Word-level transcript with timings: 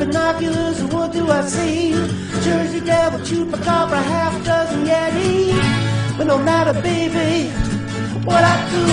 binoculars, 0.00 0.82
what 0.84 1.12
do 1.12 1.30
I 1.30 1.42
see? 1.42 1.92
Jersey 2.42 2.80
Devil, 2.80 3.20
Chupacabra, 3.20 4.02
half 4.02 4.44
dozen 4.44 4.86
Yeti. 4.86 6.16
But 6.16 6.26
no 6.26 6.38
matter, 6.38 6.72
baby, 6.80 7.50
what 8.24 8.42
I 8.42 8.56
do, 8.70 8.86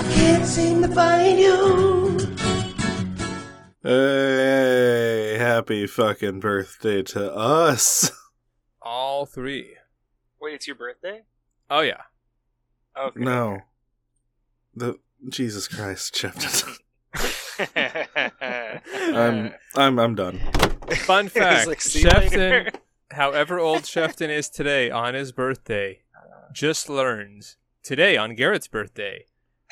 I 0.00 0.14
can't 0.14 0.46
seem 0.46 0.80
to 0.82 0.88
find 0.88 1.38
you. 1.38 2.18
Hey, 3.82 5.36
happy 5.38 5.86
fucking 5.86 6.40
birthday 6.40 7.02
to 7.02 7.30
us. 7.34 8.10
All 8.80 9.26
three. 9.26 9.76
Wait, 10.40 10.54
it's 10.54 10.66
your 10.66 10.76
birthday? 10.76 11.24
Oh 11.68 11.80
yeah. 11.80 12.02
Okay. 12.98 13.20
No. 13.20 13.60
The 14.74 14.98
Jesus 15.28 15.68
Christ, 15.68 16.14
Shepton. 16.14 16.76
I'm 17.76 19.54
I'm 19.76 19.98
I'm 19.98 20.14
done. 20.14 20.38
Fun 21.04 21.28
fact: 21.30 21.66
like, 21.66 21.80
see 21.80 22.00
you 22.02 22.08
later. 22.10 22.64
Shefton, 22.70 22.74
however 23.12 23.58
old 23.58 23.82
Shefton 23.82 24.28
is 24.28 24.48
today, 24.48 24.90
on 24.90 25.14
his 25.14 25.32
birthday, 25.32 26.02
just 26.52 26.88
learns 26.88 27.56
today 27.82 28.16
on 28.16 28.34
Garrett's 28.34 28.68
birthday 28.68 29.26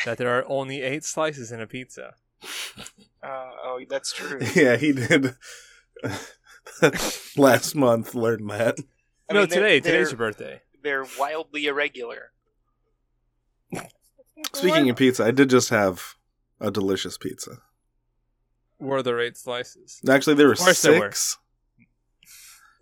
that 0.05 0.19
there 0.19 0.31
are 0.37 0.45
only 0.49 0.83
eight 0.83 1.05
slices 1.05 1.51
in 1.53 1.61
a 1.61 1.67
pizza. 1.67 2.15
Uh, 3.23 3.51
oh, 3.65 3.81
that's 3.89 4.13
true. 4.13 4.41
Yeah, 4.55 4.77
he 4.77 4.93
did. 4.93 5.35
Last 7.37 7.75
month 7.75 8.15
learned 8.15 8.49
that. 8.51 8.79
I 9.29 9.33
no, 9.35 9.41
mean, 9.41 9.49
they're- 9.49 9.59
today. 9.61 9.81
they're- 9.81 9.93
Today's 9.93 10.11
your 10.13 10.19
birthday. 10.19 10.61
They're 10.83 11.07
wildly 11.19 11.67
irregular. 11.67 12.31
Speaking 14.55 14.89
of 14.91 14.97
pizza, 14.97 15.25
I 15.25 15.31
did 15.33 15.51
just 15.51 15.71
have 15.71 16.15
a 16.61 16.71
delicious 16.71 17.19
pizza. 17.19 17.59
Were 18.79 19.03
there 19.03 19.21
eight 19.21 19.37
slices? 19.37 20.01
Actually, 20.09 20.35
there 20.35 20.47
were 20.47 20.53
Of 20.53 20.59
course 20.59 20.83
there 20.83 21.01
were. 21.01 21.07
six. 21.13 21.39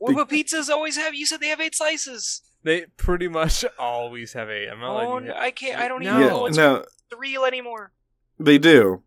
Well, 0.01 0.14
but 0.14 0.28
pizzas 0.28 0.69
always 0.69 0.97
have. 0.97 1.14
You 1.14 1.25
said 1.25 1.41
they 1.41 1.48
have 1.48 1.61
eight 1.61 1.75
slices. 1.75 2.42
They 2.62 2.86
pretty 2.97 3.28
much 3.28 3.64
always 3.78 4.33
have 4.33 4.51
eight. 4.51 4.69
I'm 4.69 4.81
not 4.81 4.91
Oh, 4.91 4.97
letting 5.14 5.28
you. 5.28 5.34
no, 5.34 5.39
I 5.39 5.51
can't. 5.51 5.81
I 5.81 5.89
don't 5.89 6.03
No. 6.03 6.11
even 6.11 6.20
Yeah, 6.23 6.28
know 6.28 6.41
what's 6.42 6.56
no, 6.56 6.84
real 7.17 7.45
anymore. 7.45 7.92
they 8.39 8.59
do 8.59 9.03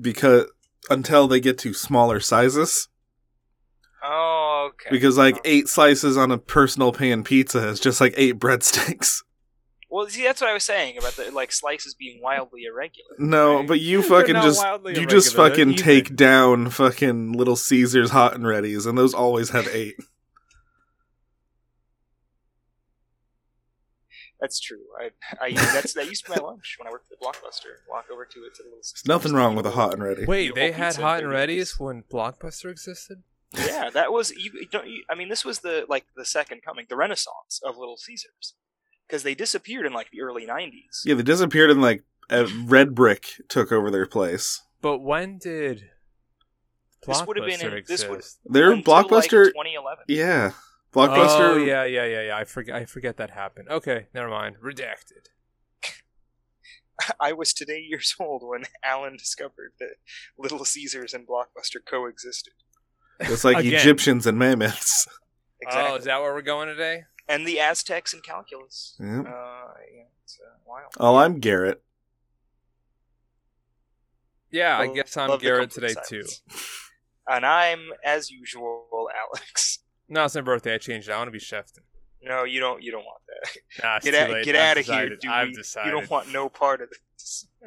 because 0.00 0.46
until 0.88 1.26
they 1.26 1.40
get 1.40 1.58
to 1.58 1.72
smaller 1.74 2.20
sizes. 2.20 2.88
Oh, 4.02 4.70
okay. 4.72 4.88
Because 4.90 5.18
like 5.18 5.36
Oh. 5.38 5.40
eight 5.44 5.68
slices 5.68 6.16
on 6.16 6.30
a 6.30 6.38
personal 6.38 6.92
pan 6.92 7.24
pizza 7.24 7.66
is 7.68 7.80
just 7.80 8.00
like 8.00 8.14
eight 8.16 8.38
breadsticks. 8.38 9.22
Well, 9.88 10.08
see, 10.08 10.24
that's 10.24 10.40
what 10.40 10.50
I 10.50 10.54
was 10.54 10.64
saying 10.64 10.98
about 10.98 11.12
the 11.14 11.30
like 11.30 11.52
slices 11.52 11.94
being 11.94 12.20
wildly 12.20 12.64
irregular. 12.64 13.14
No, 13.18 13.58
right? 13.58 13.68
but 13.68 13.80
you 13.80 14.02
fucking 14.08 14.34
just 14.34 14.64
you 14.84 15.06
just 15.06 15.34
fucking 15.34 15.70
even. 15.70 15.76
take 15.76 16.16
down 16.16 16.70
fucking 16.70 17.32
Little 17.32 17.56
Caesars 17.56 18.10
hot 18.10 18.34
and 18.34 18.44
readies, 18.44 18.86
and 18.86 18.98
those 18.98 19.14
always 19.14 19.50
have 19.50 19.68
eight. 19.68 19.96
That's 24.40 24.60
true. 24.60 24.82
I, 25.00 25.10
I 25.40 25.52
that's 25.52 25.94
that 25.94 26.06
used 26.06 26.26
to 26.26 26.32
be 26.32 26.40
my 26.40 26.46
lunch 26.46 26.76
when 26.78 26.86
I 26.86 26.90
worked 26.90 27.10
at 27.10 27.18
the 27.18 27.24
Blockbuster. 27.24 27.80
Walk 27.88 28.06
over 28.12 28.24
to 28.24 28.40
it 28.40 28.54
to 28.56 28.62
the 28.62 28.68
little. 28.68 28.82
There's 28.82 29.02
nothing 29.06 29.32
wrong 29.32 29.56
with 29.56 29.66
a 29.66 29.70
hot 29.70 29.94
and 29.94 30.02
ready. 30.02 30.24
Wait, 30.26 30.54
they 30.54 30.72
had 30.72 30.96
hot 30.96 31.22
and 31.22 31.32
baby. 31.32 31.56
readies 31.56 31.80
when 31.80 32.02
Blockbuster 32.02 32.70
existed. 32.70 33.22
Yeah, 33.54 33.88
that 33.90 34.12
was 34.12 34.32
you. 34.32 34.50
you 34.54 34.66
Don't 34.70 34.88
you, 34.88 35.04
I 35.10 35.14
mean, 35.14 35.28
this 35.28 35.44
was 35.44 35.60
the 35.60 35.86
like 35.88 36.06
the 36.16 36.24
second 36.24 36.62
coming, 36.62 36.86
the 36.88 36.96
Renaissance 36.96 37.60
of 37.64 37.78
Little 37.78 37.96
Caesars, 37.96 38.54
because 39.06 39.22
they 39.22 39.34
disappeared 39.34 39.86
in 39.86 39.92
like 39.92 40.10
the 40.10 40.20
early 40.22 40.46
'90s. 40.46 41.02
Yeah, 41.04 41.14
they 41.14 41.22
disappeared 41.22 41.70
and 41.70 41.80
like 41.82 42.04
uh, 42.30 42.46
Red 42.64 42.94
Brick 42.94 43.26
took 43.48 43.72
over 43.72 43.90
their 43.90 44.06
place. 44.06 44.62
But 44.82 44.98
when 44.98 45.38
did 45.38 45.90
This 47.06 47.22
would 47.26 47.36
have 47.38 47.46
been 47.46 47.60
Blockbuster 47.60 47.78
in- 47.78 47.84
this 47.86 48.08
would- 48.08 48.24
Their 48.44 48.72
Until, 48.72 48.92
like, 48.94 49.06
Blockbuster, 49.06 49.46
2011. 49.46 50.04
yeah, 50.08 50.52
Blockbuster. 50.92 51.40
Oh 51.40 51.56
yeah, 51.56 51.84
yeah, 51.84 52.04
yeah, 52.04 52.22
yeah. 52.22 52.36
I 52.36 52.44
forget. 52.44 52.74
I 52.74 52.84
forget 52.84 53.16
that 53.18 53.30
happened. 53.30 53.68
Okay, 53.68 54.06
never 54.14 54.28
mind. 54.28 54.56
Redacted. 54.64 55.28
I 57.20 57.32
was 57.32 57.52
today 57.52 57.80
years 57.80 58.14
old 58.20 58.42
when 58.44 58.64
Alan 58.82 59.16
discovered 59.16 59.72
that 59.80 59.96
Little 60.38 60.64
Caesars 60.64 61.12
and 61.14 61.26
Blockbuster 61.26 61.78
coexisted. 61.88 62.54
It's 63.20 63.44
like 63.44 63.64
Egyptians 63.64 64.26
and 64.26 64.38
mammoths. 64.38 65.06
Exactly. 65.62 65.92
Oh, 65.92 65.96
is 65.96 66.04
that 66.04 66.20
where 66.20 66.34
we're 66.34 66.42
going 66.42 66.68
today? 66.68 67.04
And 67.28 67.46
the 67.46 67.60
Aztecs 67.60 68.12
and 68.12 68.22
calculus. 68.22 68.96
Yeah. 69.00 69.20
Uh, 69.20 69.22
yeah, 69.94 70.02
it's 70.24 70.38
uh, 70.44 70.56
wild. 70.66 70.92
Oh, 70.98 71.16
I'm 71.16 71.40
Garrett. 71.40 71.82
Yeah, 74.50 74.78
I 74.78 74.86
guess 74.88 75.16
I'm 75.16 75.38
Garrett 75.38 75.70
complete 75.70 75.96
today 76.04 76.22
too. 76.22 76.24
And 77.28 77.44
I'm, 77.44 77.80
as 78.04 78.30
usual, 78.30 79.08
Alex. 79.12 79.80
No, 80.08 80.24
it's 80.26 80.36
my 80.36 80.42
birthday. 80.42 80.74
I 80.74 80.78
changed 80.78 81.08
it. 81.08 81.12
I 81.12 81.16
want 81.16 81.26
to 81.26 81.32
be 81.32 81.40
Shefton. 81.40 81.80
No, 82.22 82.44
you 82.44 82.60
don't. 82.60 82.80
You 82.82 82.92
don't 82.92 83.04
want 83.04 83.20
that. 83.26 83.56
Nah, 83.82 83.98
Get 83.98 84.14
out. 84.14 84.44
Get 84.44 84.54
I've 84.54 84.62
out 84.62 84.78
of 84.78 84.86
here, 84.86 85.08
decided. 85.08 85.20
Dewey. 85.20 85.32
I've 85.32 85.52
decided. 85.52 85.86
You 85.86 85.98
don't 85.98 86.08
want 86.08 86.32
no 86.32 86.48
part 86.48 86.80
of 86.80 86.88
this. 86.88 87.48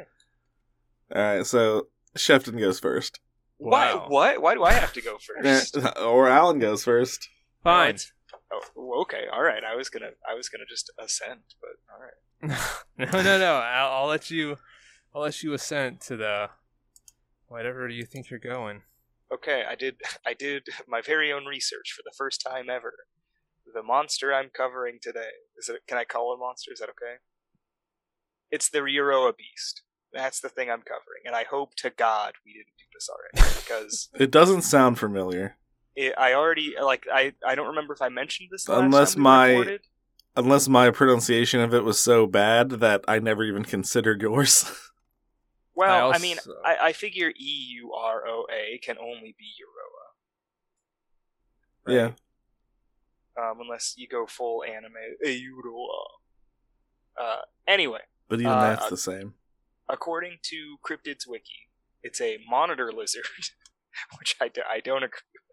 All 1.14 1.22
right, 1.22 1.46
so 1.46 1.88
Shefton 2.18 2.58
goes 2.58 2.80
first, 2.80 3.20
Why? 3.58 3.94
Wow. 3.94 4.06
What? 4.08 4.42
Why 4.42 4.54
do 4.54 4.64
I 4.64 4.72
have 4.72 4.94
to 4.94 5.02
go 5.02 5.18
first? 5.18 5.78
Or 6.02 6.30
Alan 6.30 6.60
goes 6.60 6.84
first. 6.86 7.28
Fine. 7.64 7.98
Oh, 8.52 9.02
okay. 9.02 9.26
All 9.32 9.42
right. 9.42 9.64
I 9.64 9.76
was 9.76 9.90
gonna. 9.90 10.12
I 10.30 10.34
was 10.34 10.50
gonna 10.50 10.66
just 10.68 10.92
assent, 11.00 11.42
but 11.62 11.72
all 11.94 12.02
right. 12.02 12.58
no, 13.14 13.22
no, 13.22 13.40
no. 13.40 13.54
I'll, 13.56 14.04
I'll 14.04 14.08
let 14.08 14.32
you. 14.32 14.58
I'll 15.14 15.22
let 15.22 15.44
you 15.44 15.54
assent 15.54 16.02
to 16.02 16.18
the 16.18 16.50
whatever 17.48 17.88
you 17.90 18.06
think 18.06 18.30
you're 18.30 18.40
going. 18.40 18.84
Okay. 19.32 19.64
I 19.70 19.76
did. 19.76 19.96
I 20.26 20.34
did 20.34 20.68
my 20.88 21.02
very 21.02 21.32
own 21.32 21.46
research 21.46 21.94
for 21.96 22.02
the 22.04 22.14
first 22.18 22.42
time 22.42 22.70
ever. 22.70 22.94
The 23.72 23.84
monster 23.84 24.34
I'm 24.34 24.50
covering 24.50 24.98
today 25.02 25.30
is 25.58 25.70
it? 25.70 25.82
Can 25.88 25.98
I 25.98 26.04
call 26.04 26.32
it 26.32 26.38
a 26.38 26.40
monster? 26.40 26.72
Is 26.74 26.80
that 26.80 26.90
okay? 26.90 27.18
It's 28.52 28.70
the 28.70 28.80
Rioa 28.80 29.38
beast. 29.38 29.84
That's 30.12 30.40
the 30.40 30.50
thing 30.50 30.72
I'm 30.72 30.82
covering, 30.82 31.22
and 31.26 31.36
I 31.36 31.44
hope 31.44 31.76
to 31.78 31.92
God 31.92 32.34
we 32.44 32.54
didn't 32.54 32.78
do 32.80 32.86
this 32.96 33.08
already 33.08 33.60
because 33.60 34.10
It 34.20 34.32
doesn't 34.32 34.64
sound 34.64 34.98
familiar, 34.98 35.56
it, 36.04 36.14
I 36.18 36.34
already 36.34 36.76
like 36.82 37.04
I. 37.12 37.34
I 37.46 37.56
don't 37.56 37.68
remember 37.74 37.94
if 37.94 38.02
I 38.02 38.10
mentioned 38.10 38.50
this. 38.52 38.68
Last 38.70 38.80
Unless 38.84 39.14
time 39.16 39.20
we 39.20 39.24
my- 39.24 39.50
recorded. 39.50 39.82
unless 40.36 40.68
my 40.68 40.92
pronunciation 40.92 41.60
of 41.60 41.74
it 41.74 41.84
was 41.84 42.00
so 42.00 42.26
bad 42.28 42.70
that 42.86 43.02
I 43.08 43.20
never 43.20 43.44
even 43.44 43.64
considered 43.66 44.22
yours. 44.22 44.54
Well, 45.80 45.96
I, 45.96 46.02
also- 46.02 46.20
mean, 46.22 46.38
I, 46.66 46.78
I 46.90 46.92
figure 46.94 47.30
E 47.30 47.52
U 47.80 47.94
R 47.94 48.28
O 48.28 48.46
A 48.52 48.80
can 48.80 48.98
only 48.98 49.34
be 49.40 49.48
Euroa. 49.64 50.06
yeah, 51.96 52.12
Um, 53.42 53.62
unless 53.62 53.96
you 53.98 54.06
go 54.08 54.26
full 54.28 54.64
anime. 54.66 54.92
Euroa. 55.26 56.04
Uh, 57.18 57.42
anyway, 57.66 58.02
but 58.28 58.40
even 58.42 58.52
Uh, 58.52 58.60
that's 58.62 58.86
uh, 58.88 58.90
the 58.90 58.98
same. 58.98 59.36
according 59.88 60.40
to 60.52 60.76
Cryptid's 60.84 61.26
wiki, 61.26 61.70
it's 62.04 62.20
a 62.20 62.40
monitor 62.50 62.92
lizard, 63.00 63.24
which 64.20 64.36
I, 64.42 64.50
do, 64.50 64.62
I 64.70 64.82
don't 64.82 65.04
agree 65.04 65.32
with. 65.34 65.49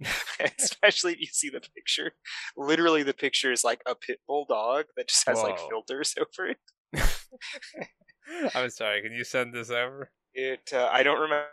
Especially 0.58 1.12
if 1.12 1.20
you 1.20 1.26
see 1.26 1.48
the 1.48 1.60
picture. 1.74 2.12
Literally, 2.56 3.02
the 3.02 3.14
picture 3.14 3.52
is 3.52 3.64
like 3.64 3.80
a 3.86 3.94
pit 3.94 4.20
bull 4.26 4.46
dog 4.48 4.86
that 4.96 5.08
just 5.08 5.26
has 5.26 5.42
like 5.42 5.58
filters 5.58 6.14
over 6.20 6.50
it. 6.50 6.58
I'm 8.54 8.70
sorry. 8.70 9.02
Can 9.02 9.12
you 9.12 9.24
send 9.24 9.54
this 9.54 9.70
over? 9.70 10.10
It 10.34 10.70
uh, 10.72 10.88
I 10.92 11.02
don't 11.02 11.20
remember. 11.20 11.46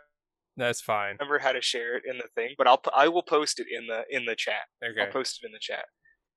That's 0.56 0.80
fine. 0.80 1.16
remember 1.18 1.40
how 1.40 1.52
to 1.52 1.60
share 1.60 1.96
it 1.96 2.04
in 2.06 2.16
the 2.18 2.28
thing, 2.36 2.54
but 2.56 2.68
I'll 2.68 2.80
I 2.94 3.08
will 3.08 3.22
post 3.22 3.60
it 3.60 3.66
in 3.70 3.86
the 3.86 4.04
in 4.10 4.24
the 4.24 4.36
chat. 4.36 4.66
Okay. 4.84 5.00
I'll 5.00 5.12
post 5.12 5.40
it 5.42 5.46
in 5.46 5.52
the 5.52 5.58
chat. 5.58 5.86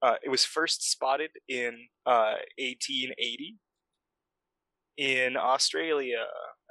Uh, 0.01 0.15
it 0.23 0.29
was 0.29 0.45
first 0.45 0.89
spotted 0.89 1.31
in 1.47 1.73
uh, 2.05 2.37
1880 2.57 3.57
in 4.97 5.37
Australia. 5.37 6.25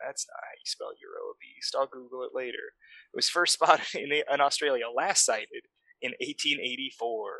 That's 0.04 0.26
not 0.28 0.42
how 0.42 0.54
you 0.56 0.66
spell 0.66 0.92
Euro 1.00 1.34
Beast. 1.40 1.74
I'll 1.78 1.86
Google 1.86 2.22
it 2.22 2.34
later. 2.34 2.74
It 3.12 3.16
was 3.16 3.28
first 3.28 3.52
spotted 3.54 3.94
in, 3.94 4.12
in 4.12 4.40
Australia, 4.40 4.84
last 4.94 5.24
sighted 5.24 5.64
in 6.02 6.10
1884. 6.20 7.30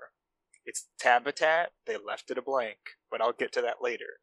Its 0.65 0.89
habitat, 1.03 1.71
they 1.87 1.97
left 1.97 2.31
it 2.31 2.39
a 2.39 2.43
blank, 2.43 2.79
but 3.11 3.21
I'll 3.21 3.33
get 3.33 3.53
to 3.53 3.63
that 3.63 3.77
later. 3.81 4.21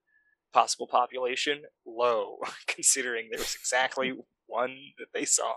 Possible 0.51 0.87
population, 0.87 1.63
low, 1.85 2.37
considering 2.67 3.29
there 3.31 3.39
was 3.39 3.55
exactly 3.55 4.13
one 4.47 4.75
that 4.97 5.07
they 5.13 5.25
saw. 5.25 5.53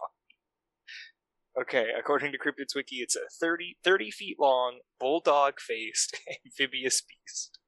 Okay, 1.61 1.87
according 1.99 2.33
to 2.33 2.39
Cryptid's 2.39 2.75
Wiki, 2.75 2.97
it's 2.97 3.17
a 3.17 3.21
30, 3.41 3.79
30 3.83 4.11
feet 4.11 4.37
long, 4.39 4.81
bulldog 5.01 5.55
faced 5.59 6.15
amphibious 6.45 7.01
beast. 7.01 7.59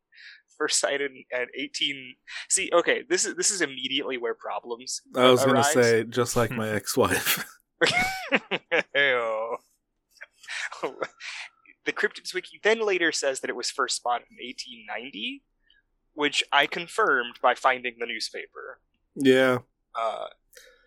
First 0.59 0.81
sighted 0.81 1.13
at 1.33 1.49
18. 1.55 2.15
See, 2.49 2.71
okay, 2.73 3.05
this 3.09 3.25
is 3.25 3.37
this 3.37 3.51
is 3.51 3.61
immediately 3.61 4.19
where 4.19 4.35
problems. 4.35 5.01
I 5.15 5.31
was 5.31 5.45
gonna 5.45 5.63
say 5.65 6.05
just 6.05 6.35
like 6.37 6.51
my 6.51 6.69
ex-wife. 6.69 7.45
Ew. 8.95 9.57
the 11.85 11.93
Cryptids 11.93 12.35
Wiki 12.35 12.61
then 12.63 12.85
later 12.85 13.13
says 13.13 13.41
that 13.41 13.51
it 13.51 13.57
was 13.57 13.71
first 13.71 13.97
spotted 13.97 14.27
in 14.31 14.37
1890, 14.45 15.43
which 16.15 16.45
I 16.53 16.67
confirmed 16.67 17.37
by 17.43 17.55
finding 17.55 17.97
the 17.99 18.07
newspaper. 18.07 18.81
yeah, 19.15 19.59
Uh, 19.99 20.27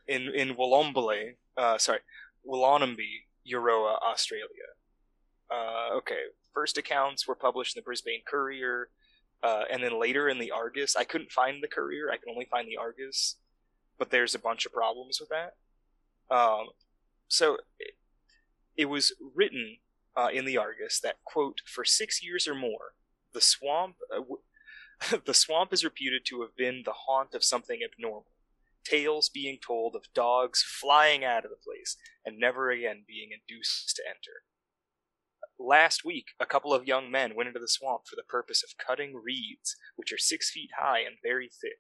in 0.08 0.30
in 0.34 0.56
Wollongong, 0.56 1.36
uh, 1.58 1.78
sorry, 1.78 2.00
Willonamby, 2.46 3.26
Euroa, 3.50 3.98
Australia. 4.02 4.70
Uh, 5.50 5.96
okay, 5.98 6.22
first 6.54 6.78
accounts 6.78 7.28
were 7.28 7.36
published 7.36 7.76
in 7.76 7.82
the 7.82 7.84
Brisbane 7.84 8.22
Courier, 8.26 8.90
uh, 9.44 9.64
and 9.72 9.84
then 9.84 10.00
later 10.00 10.30
in 10.30 10.40
the 10.40 10.52
Argus. 10.52 10.96
I 10.96 11.04
couldn't 11.04 11.32
find 11.32 11.62
the 11.62 11.68
Courier; 11.68 12.12
I 12.12 12.18
can 12.18 12.32
only 12.32 12.46
find 12.46 12.68
the 12.68 12.78
Argus. 12.78 13.38
But 13.98 14.10
there's 14.10 14.34
a 14.34 14.40
bunch 14.40 14.66
of 14.66 14.74
problems 14.74 15.20
with 15.20 15.30
that. 15.30 15.56
Um, 16.36 16.70
so 17.28 17.58
it, 17.80 17.94
it 18.76 18.86
was 18.86 19.14
written 19.36 19.78
uh, 20.16 20.30
in 20.34 20.46
the 20.46 20.58
Argus 20.58 21.00
that 21.02 21.24
quote 21.24 21.62
for 21.66 21.86
six 21.86 22.24
years 22.24 22.48
or 22.48 22.56
more, 22.56 22.94
the 23.34 23.42
swamp 23.42 23.96
uh, 24.12 24.18
w- 24.20 24.42
the 25.26 25.34
swamp 25.34 25.74
is 25.74 25.84
reputed 25.84 26.26
to 26.26 26.42
have 26.42 26.56
been 26.56 26.84
the 26.86 26.94
haunt 26.94 27.34
of 27.34 27.44
something 27.44 27.80
abnormal. 27.84 28.28
Tales 28.84 29.30
being 29.30 29.60
told 29.66 29.96
of 29.96 30.12
dogs 30.14 30.64
flying 30.64 31.24
out 31.24 31.46
of 31.46 31.52
the 31.52 31.58
place 31.58 31.98
and 32.26 32.40
never 32.40 32.72
again 32.72 33.04
being 33.08 33.30
induced 33.32 33.96
to 33.96 34.04
enter. 34.08 34.44
Last 35.64 36.04
week, 36.04 36.30
a 36.40 36.48
couple 36.48 36.74
of 36.74 36.88
young 36.88 37.12
men 37.12 37.36
went 37.36 37.48
into 37.48 37.60
the 37.60 37.68
swamp 37.68 38.08
for 38.10 38.16
the 38.16 38.24
purpose 38.24 38.64
of 38.64 38.84
cutting 38.84 39.14
reeds, 39.24 39.76
which 39.96 40.12
are 40.12 40.18
six 40.18 40.50
feet 40.50 40.72
high 40.80 41.02
and 41.02 41.18
very 41.22 41.50
thick, 41.50 41.78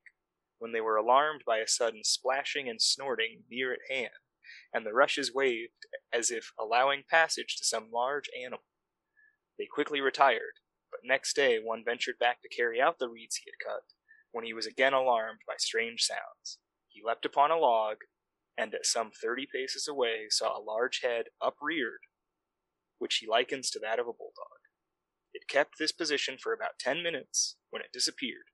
when 0.59 0.71
they 0.71 0.79
were 0.79 0.97
alarmed 0.97 1.41
by 1.47 1.57
a 1.57 1.67
sudden 1.67 2.03
splashing 2.03 2.69
and 2.69 2.79
snorting 2.79 3.43
near 3.49 3.73
at 3.73 3.79
hand, 3.89 4.13
and 4.71 4.85
the 4.85 4.93
rushes 4.93 5.33
waved 5.33 5.87
as 6.13 6.29
if 6.29 6.51
allowing 6.59 7.05
passage 7.09 7.57
to 7.57 7.65
some 7.65 7.89
large 7.91 8.29
animal. 8.39 8.65
They 9.57 9.65
quickly 9.65 9.99
retired, 9.99 10.59
but 10.91 10.99
next 11.03 11.35
day 11.35 11.57
one 11.57 11.83
ventured 11.83 12.19
back 12.19 12.43
to 12.43 12.55
carry 12.55 12.79
out 12.79 12.99
the 12.99 13.09
reeds 13.09 13.37
he 13.37 13.49
had 13.49 13.67
cut, 13.67 13.83
when 14.31 14.45
he 14.45 14.53
was 14.53 14.67
again 14.67 14.93
alarmed 14.93 15.39
by 15.47 15.55
strange 15.57 16.03
sounds. 16.03 16.59
He 16.87 17.01
leapt 17.03 17.25
upon 17.25 17.49
a 17.49 17.57
log, 17.57 17.97
and 18.55 18.75
at 18.75 18.85
some 18.85 19.09
thirty 19.09 19.47
paces 19.51 19.87
away 19.87 20.27
saw 20.29 20.55
a 20.55 20.61
large 20.61 21.01
head 21.01 21.25
upreared, 21.41 22.01
which 23.01 23.15
he 23.15 23.27
likens 23.27 23.71
to 23.71 23.79
that 23.79 23.97
of 23.97 24.05
a 24.05 24.13
bulldog. 24.13 24.61
It 25.33 25.47
kept 25.49 25.79
this 25.79 25.91
position 25.91 26.37
for 26.39 26.53
about 26.53 26.79
ten 26.79 27.01
minutes, 27.01 27.57
when 27.71 27.81
it 27.81 27.91
disappeared, 27.91 28.45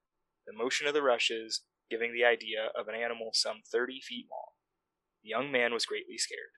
the 0.45 0.53
motion 0.53 0.87
of 0.87 0.93
the 0.93 1.01
rushes 1.01 1.63
giving 1.89 2.13
the 2.13 2.23
idea 2.23 2.69
of 2.79 2.87
an 2.87 2.95
animal 2.95 3.31
some 3.33 3.57
thirty 3.69 3.99
feet 4.01 4.27
long. 4.31 4.53
The 5.23 5.29
young 5.29 5.51
man 5.51 5.73
was 5.73 5.85
greatly 5.85 6.17
scared. 6.17 6.55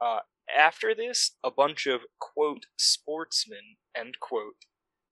Uh, 0.00 0.20
after 0.56 0.94
this, 0.94 1.36
a 1.44 1.50
bunch 1.50 1.86
of, 1.86 2.00
quote, 2.18 2.64
sportsmen, 2.76 3.76
end 3.96 4.16
quote, 4.20 4.64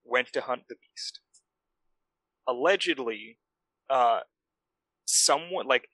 went 0.03 0.33
to 0.33 0.41
hunt 0.41 0.63
the 0.67 0.75
beast. 0.75 1.21
Allegedly, 2.47 3.37
uh, 3.89 4.21
someone, 5.05 5.67
like, 5.67 5.87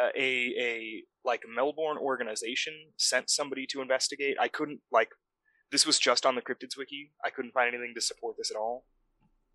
uh, 0.00 0.10
a, 0.16 0.54
a, 0.60 1.02
like, 1.24 1.42
Melbourne 1.48 1.98
organization 1.98 2.74
sent 2.96 3.30
somebody 3.30 3.66
to 3.68 3.80
investigate. 3.80 4.36
I 4.40 4.48
couldn't, 4.48 4.80
like, 4.90 5.10
this 5.70 5.86
was 5.86 5.98
just 5.98 6.26
on 6.26 6.34
the 6.34 6.42
Cryptids 6.42 6.76
Wiki. 6.76 7.12
I 7.24 7.30
couldn't 7.30 7.52
find 7.52 7.74
anything 7.74 7.94
to 7.94 8.00
support 8.00 8.36
this 8.38 8.50
at 8.50 8.56
all. 8.56 8.84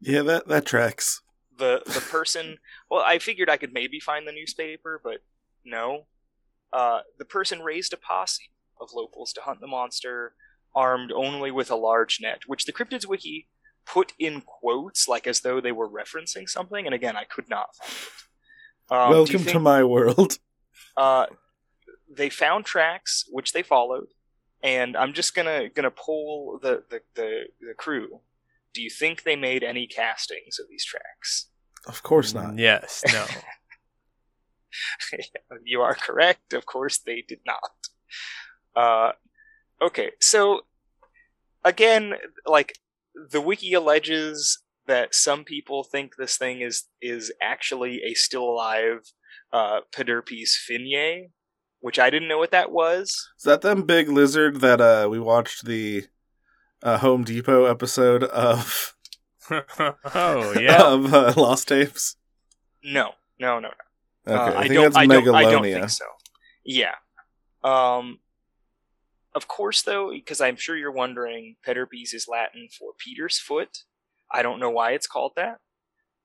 Yeah, 0.02 0.24
that 0.24 0.48
that 0.48 0.66
tracks. 0.66 1.22
The, 1.58 1.81
the 1.86 2.02
person, 2.02 2.58
well, 2.92 3.04
I 3.06 3.19
figured 3.19 3.50
I 3.50 3.58
could 3.58 3.74
maybe 3.74 4.00
find 4.00 4.28
the 4.28 4.31
newspaper, 4.31 5.00
but 5.04 5.19
no. 5.64 6.08
Uh, 6.74 7.02
the 7.18 7.25
person 7.25 7.62
raised 7.62 7.94
a 7.94 7.98
posse 7.98 8.52
of 8.81 8.90
locals 8.94 9.31
to 9.34 9.42
hunt 9.42 9.62
the 9.62 9.68
monster, 9.68 10.34
armed 10.75 11.12
only 11.12 11.50
with 11.50 11.72
a 11.72 11.75
large 11.75 12.20
net, 12.22 12.42
which 12.46 12.66
the 12.66 12.74
Cryptids 12.74 13.08
Wiki 13.08 13.48
put 13.86 14.13
in 14.20 14.42
quotes, 14.42 15.08
like 15.08 15.28
as 15.28 15.42
though 15.42 15.62
they 15.62 15.72
were 15.72 15.90
referencing 15.90 16.48
something. 16.48 16.86
And 16.86 16.94
again, 16.94 17.16
I 17.16 17.24
could 17.24 17.50
not 17.50 17.75
find 17.75 17.92
it. 17.92 18.94
Um, 18.94 19.10
Welcome 19.12 19.46
to 19.46 19.60
my 19.60 19.84
world. 19.84 20.38
Uh, 20.96 21.28
they 22.09 22.30
found 22.30 22.65
tracks, 22.65 23.25
which 23.30 23.54
they 23.54 23.63
followed, 23.63 24.07
and 24.63 24.95
I'm 24.95 25.13
just 25.13 25.36
gonna 25.36 25.69
gonna 25.69 25.92
poll 25.92 26.59
the, 26.62 26.83
the, 26.89 27.01
the, 27.15 27.44
the 27.62 27.74
crew. 27.75 28.21
Do 28.74 28.81
you 28.81 28.89
think 28.89 29.24
they 29.24 29.36
made 29.36 29.63
any 29.63 29.88
castings 29.88 30.59
of 30.59 30.68
these 30.69 30.86
tracks? 30.86 31.50
Of 31.88 32.04
course 32.04 32.33
not. 32.33 32.57
Yes. 32.57 33.04
No. 33.12 33.25
you 35.63 35.81
are 35.81 35.95
correct. 35.95 36.54
Of 36.54 36.65
course, 36.65 37.00
they 37.00 37.24
did 37.27 37.39
not. 37.45 37.71
Uh, 38.75 39.12
okay, 39.81 40.12
so 40.19 40.62
again, 41.63 42.13
like 42.45 42.77
the 43.31 43.42
wiki 43.42 43.74
alleges 43.74 44.60
that 44.86 45.15
some 45.15 45.44
people 45.44 45.83
think 45.83 46.15
this 46.15 46.38
thing 46.38 46.62
is 46.62 46.86
is 47.01 47.31
actually 47.42 48.01
a 48.03 48.13
still 48.13 48.44
alive 48.44 49.00
uh, 49.51 49.81
Pederpes 49.92 50.51
finneyae, 50.69 51.30
which 51.79 52.00
I 52.00 52.09
didn't 52.09 52.27
know 52.27 52.38
what 52.38 52.51
that 52.51 52.71
was. 52.71 53.29
Is 53.38 53.44
that 53.44 53.62
them 53.62 53.83
big 53.83 54.09
lizard 54.09 54.62
that 54.62 54.81
uh 54.81 55.07
we 55.09 55.19
watched 55.19 55.65
the 55.65 56.06
uh, 56.83 56.97
Home 57.00 57.24
Depot 57.24 57.65
episode 57.65 58.24
of 58.25 58.95
oh 59.50 60.53
yeah. 60.59 60.83
of 60.83 61.13
uh, 61.13 61.33
Lost 61.38 61.68
Tapes? 61.68 62.15
No, 62.83 63.12
no, 63.39 63.59
no, 63.59 63.69
no. 64.27 64.33
Okay, 64.33 64.56
Uh, 64.56 64.59
I 64.59 64.62
think 64.63 64.74
don't, 64.74 64.83
that's 64.83 64.97
I 64.97 65.06
don't, 65.07 65.35
I 65.35 65.41
don't 65.44 65.51
Megalania. 65.63 65.75
think 65.79 65.89
so. 65.89 66.06
Yeah. 66.65 66.95
Um. 67.63 68.19
Of 69.35 69.47
course, 69.47 69.83
though, 69.83 70.09
because 70.12 70.41
I'm 70.41 70.56
sure 70.56 70.75
you're 70.75 70.91
wondering, 70.91 71.57
Pederpes 71.65 72.13
is 72.13 72.27
Latin 72.27 72.69
for 72.77 72.91
Peter's 72.97 73.38
foot. 73.38 73.69
I 74.31 74.41
don't 74.41 74.59
know 74.59 74.71
why 74.71 74.91
it's 74.94 75.06
called 75.06 75.33
that. 75.35 75.59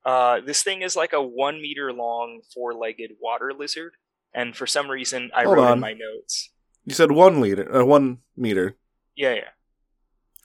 Uh, 0.03 0.41
this 0.41 0.63
thing 0.63 0.81
is 0.81 0.95
like 0.95 1.13
a 1.13 1.21
one 1.21 1.61
meter 1.61 1.93
long, 1.93 2.41
four 2.53 2.73
legged 2.73 3.11
water 3.21 3.53
lizard, 3.57 3.93
and 4.33 4.55
for 4.55 4.65
some 4.67 4.89
reason, 4.89 5.31
I 5.35 5.43
Hold 5.43 5.57
wrote 5.57 5.65
on. 5.67 5.73
in 5.73 5.79
my 5.79 5.93
notes. 5.93 6.49
You 6.85 6.93
said 6.93 7.11
one 7.11 7.39
liter, 7.41 7.73
uh, 7.75 7.85
one 7.85 8.19
meter, 8.35 8.75
Yeah, 9.15 9.33
yeah, 9.35 9.49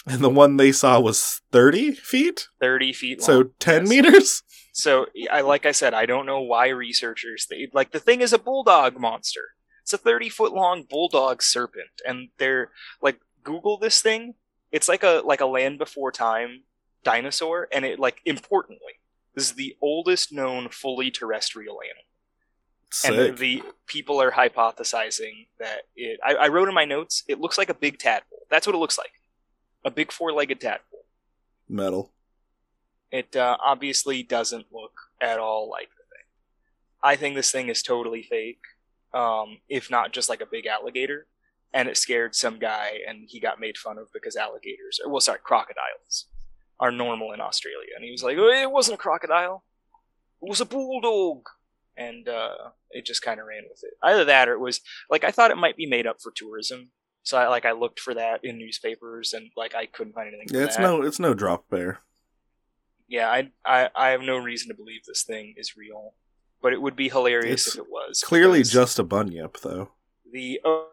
and 0.06 0.20
the 0.22 0.30
one 0.30 0.56
they 0.56 0.72
saw 0.72 1.00
was 1.00 1.40
thirty 1.50 1.92
feet. 1.92 2.48
thirty 2.60 2.92
feet 2.92 3.20
long. 3.20 3.26
So 3.26 3.42
ten 3.58 3.82
Yes. 3.82 3.88
meters. 3.90 4.42
So, 4.72 5.06
I 5.32 5.40
like 5.40 5.66
I 5.66 5.72
said, 5.72 5.92
I 5.92 6.06
don't 6.06 6.26
know 6.26 6.40
why 6.40 6.68
researchers 6.68 7.46
they 7.50 7.68
like 7.72 7.90
the 7.90 7.98
thing 7.98 8.20
is 8.20 8.32
a 8.32 8.38
bulldog 8.38 8.96
monster. 8.98 9.42
It's 9.82 9.92
a 9.92 9.98
thirty 9.98 10.28
foot 10.28 10.52
long 10.52 10.84
bulldog 10.88 11.42
serpent, 11.42 11.90
and 12.06 12.28
they're 12.38 12.70
like 13.02 13.18
Google 13.42 13.76
this 13.78 14.00
thing. 14.00 14.34
It's 14.70 14.88
like 14.88 15.02
a 15.02 15.22
like 15.24 15.40
a 15.40 15.46
land 15.46 15.78
before 15.78 16.12
time 16.12 16.62
dinosaur, 17.02 17.66
and 17.72 17.84
it 17.84 17.98
like 17.98 18.20
importantly, 18.24 19.00
this 19.34 19.44
is 19.50 19.54
the 19.54 19.74
oldest 19.82 20.30
known 20.32 20.68
fully 20.68 21.10
terrestrial 21.10 21.80
animal. 21.82 22.04
Sick. 22.90 23.10
And 23.10 23.38
the 23.38 23.62
people 23.86 24.20
are 24.20 24.30
hypothesizing 24.30 25.48
that 25.58 25.82
it. 25.94 26.18
I, 26.24 26.34
I 26.34 26.48
wrote 26.48 26.68
in 26.68 26.74
my 26.74 26.86
notes. 26.86 27.22
It 27.28 27.38
looks 27.38 27.58
like 27.58 27.68
a 27.68 27.74
big 27.74 27.98
tadpole. 27.98 28.46
That's 28.50 28.66
what 28.66 28.74
it 28.74 28.78
looks 28.78 28.96
like. 28.96 29.12
A 29.84 29.90
big 29.90 30.10
four 30.10 30.32
legged 30.32 30.60
tadpole. 30.60 31.04
Metal. 31.68 32.12
It 33.10 33.36
uh, 33.36 33.58
obviously 33.62 34.22
doesn't 34.22 34.66
look 34.72 34.92
at 35.20 35.38
all 35.38 35.68
like 35.70 35.88
the 35.90 36.04
thing. 36.04 36.24
I 37.02 37.16
think 37.16 37.36
this 37.36 37.52
thing 37.52 37.68
is 37.68 37.82
totally 37.82 38.22
fake, 38.22 38.60
um, 39.12 39.58
if 39.68 39.90
not 39.90 40.12
just 40.12 40.28
like 40.28 40.40
a 40.40 40.46
big 40.46 40.66
alligator. 40.66 41.26
And 41.74 41.88
it 41.90 41.98
scared 41.98 42.34
some 42.34 42.58
guy, 42.58 43.00
and 43.06 43.28
he 43.28 43.38
got 43.38 43.60
made 43.60 43.76
fun 43.76 43.98
of 43.98 44.08
because 44.14 44.36
alligators, 44.36 44.98
or 45.04 45.12
well, 45.12 45.20
sorry, 45.20 45.40
crocodiles, 45.44 46.26
are 46.80 46.90
normal 46.90 47.32
in 47.32 47.42
Australia. 47.42 47.90
And 47.94 48.02
he 48.02 48.10
was 48.10 48.22
like, 48.22 48.38
"It 48.38 48.70
wasn't 48.70 48.94
a 48.94 49.02
crocodile; 49.02 49.64
it 50.42 50.48
was 50.48 50.62
a 50.62 50.64
bulldog." 50.64 51.46
And 51.98 52.28
uh, 52.28 52.54
it 52.92 53.04
just 53.04 53.22
kind 53.22 53.40
of 53.40 53.46
ran 53.46 53.64
with 53.68 53.80
it. 53.82 53.94
Either 54.04 54.24
that, 54.26 54.48
or 54.48 54.52
it 54.52 54.60
was 54.60 54.80
like 55.10 55.24
I 55.24 55.32
thought 55.32 55.50
it 55.50 55.56
might 55.56 55.76
be 55.76 55.86
made 55.86 56.06
up 56.06 56.22
for 56.22 56.30
tourism. 56.30 56.90
So 57.24 57.36
I 57.36 57.48
like 57.48 57.64
I 57.66 57.72
looked 57.72 57.98
for 57.98 58.14
that 58.14 58.44
in 58.44 58.56
newspapers, 58.56 59.32
and 59.32 59.50
like 59.56 59.74
I 59.74 59.86
couldn't 59.86 60.14
find 60.14 60.28
anything. 60.28 60.46
Yeah, 60.50 60.60
for 60.60 60.66
it's 60.66 60.76
that 60.76 60.82
no, 60.82 61.02
it's 61.02 61.18
no 61.18 61.34
drop 61.34 61.68
bear. 61.68 61.98
yeah, 63.08 63.28
I, 63.28 63.50
I 63.66 63.90
I 63.96 64.08
have 64.10 64.20
no 64.22 64.38
reason 64.38 64.68
to 64.68 64.74
believe 64.74 65.00
this 65.06 65.24
thing 65.24 65.54
is 65.56 65.76
real, 65.76 66.14
but 66.62 66.72
it 66.72 66.80
would 66.80 66.94
be 66.94 67.08
hilarious 67.08 67.66
It's 67.66 67.74
if 67.74 67.82
it 67.82 67.90
was. 67.90 68.22
Clearly, 68.22 68.62
just 68.62 68.98
a 68.98 69.02
bunyip, 69.02 69.58
though. 69.60 69.90
the. 70.32 70.60
Oh, 70.64 70.88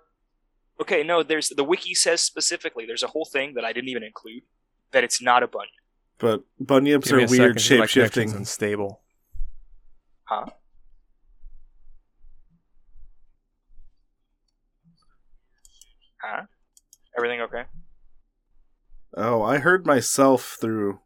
okay, 0.82 1.04
no, 1.04 1.22
there's 1.24 1.50
the 1.50 1.64
wiki 1.64 1.94
says 1.94 2.22
specifically. 2.22 2.86
There's 2.86 3.04
a 3.04 3.08
whole 3.08 3.26
thing 3.32 3.54
that 3.54 3.64
I 3.64 3.72
didn't 3.74 3.90
even 3.90 4.04
include 4.04 4.44
that 4.92 5.04
it's 5.04 5.22
not 5.22 5.44
a 5.44 5.48
bunyip. 5.48 5.70
But 6.18 6.44
bunyips 6.62 7.06
Give 7.06 7.14
are 7.14 7.28
weird 7.28 7.62
shape 7.62 7.80
my 7.80 7.88
connection's 7.88 7.92
shifting. 7.92 8.32
Unstable. 8.32 9.02
Huh? 10.24 10.46
Huh? 16.26 16.44
Everything 17.18 17.42
okay? 17.42 17.64
Oh, 19.16 19.44
I 19.44 19.60
heard 19.60 19.86
myself 19.86 20.58
through. 20.60 21.00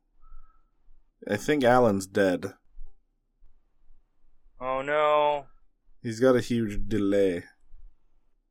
I 1.30 1.36
think 1.36 1.64
Alan's 1.64 2.08
dead. 2.08 2.54
Oh 4.62 4.82
no. 4.82 5.46
He's 6.02 6.20
got 6.20 6.36
a 6.36 6.42
huge 6.42 6.88
delay. 6.88 7.44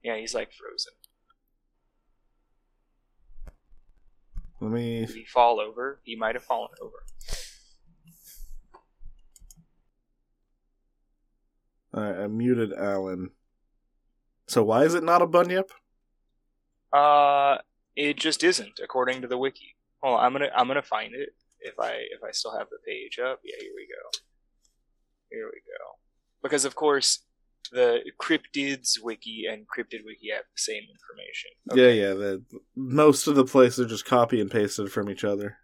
Yeah, 0.04 0.16
he's 0.16 0.34
like 0.34 0.50
frozen. 0.52 0.92
Let 4.60 4.70
me. 4.70 5.06
Did 5.06 5.16
he 5.16 5.24
fall 5.24 5.60
over? 5.60 6.00
He 6.04 6.16
might 6.16 6.34
have 6.34 6.44
fallen 6.44 6.70
over. 6.82 7.04
Alright, 11.94 12.20
I 12.20 12.26
muted 12.26 12.72
Alan. 12.72 13.30
So 14.46 14.62
why 14.62 14.84
is 14.84 14.94
it 14.94 15.02
not 15.02 15.22
a 15.22 15.26
bunyip? 15.26 15.70
Uh, 16.92 17.58
it 17.96 18.16
just 18.16 18.44
isn't, 18.44 18.80
according 18.82 19.22
to 19.22 19.28
the 19.28 19.38
wiki. 19.38 19.74
Hold 20.02 20.18
on, 20.18 20.24
I'm 20.24 20.32
gonna 20.32 20.50
I'm 20.54 20.68
gonna 20.68 20.82
find 20.82 21.14
it 21.14 21.30
if 21.60 21.78
I 21.78 21.90
if 21.90 22.22
I 22.26 22.30
still 22.30 22.56
have 22.56 22.68
the 22.70 22.78
page 22.86 23.18
up. 23.18 23.40
Yeah, 23.44 23.56
here 23.60 23.72
we 23.74 23.86
go. 23.86 24.18
Here 25.30 25.46
we 25.46 25.60
go. 25.60 25.84
Because 26.42 26.64
of 26.64 26.74
course, 26.74 27.24
the 27.72 28.00
cryptids 28.20 29.02
wiki 29.02 29.46
and 29.50 29.66
cryptid 29.66 30.04
wiki 30.04 30.30
have 30.32 30.44
the 30.44 30.60
same 30.60 30.82
information. 30.82 31.50
Yeah, 31.74 31.88
yeah. 31.88 32.14
The, 32.14 32.42
most 32.76 33.26
of 33.26 33.34
the 33.34 33.44
places 33.44 33.80
are 33.80 33.88
just 33.88 34.04
copy 34.04 34.40
and 34.40 34.50
pasted 34.50 34.92
from 34.92 35.10
each 35.10 35.24
other. 35.24 35.58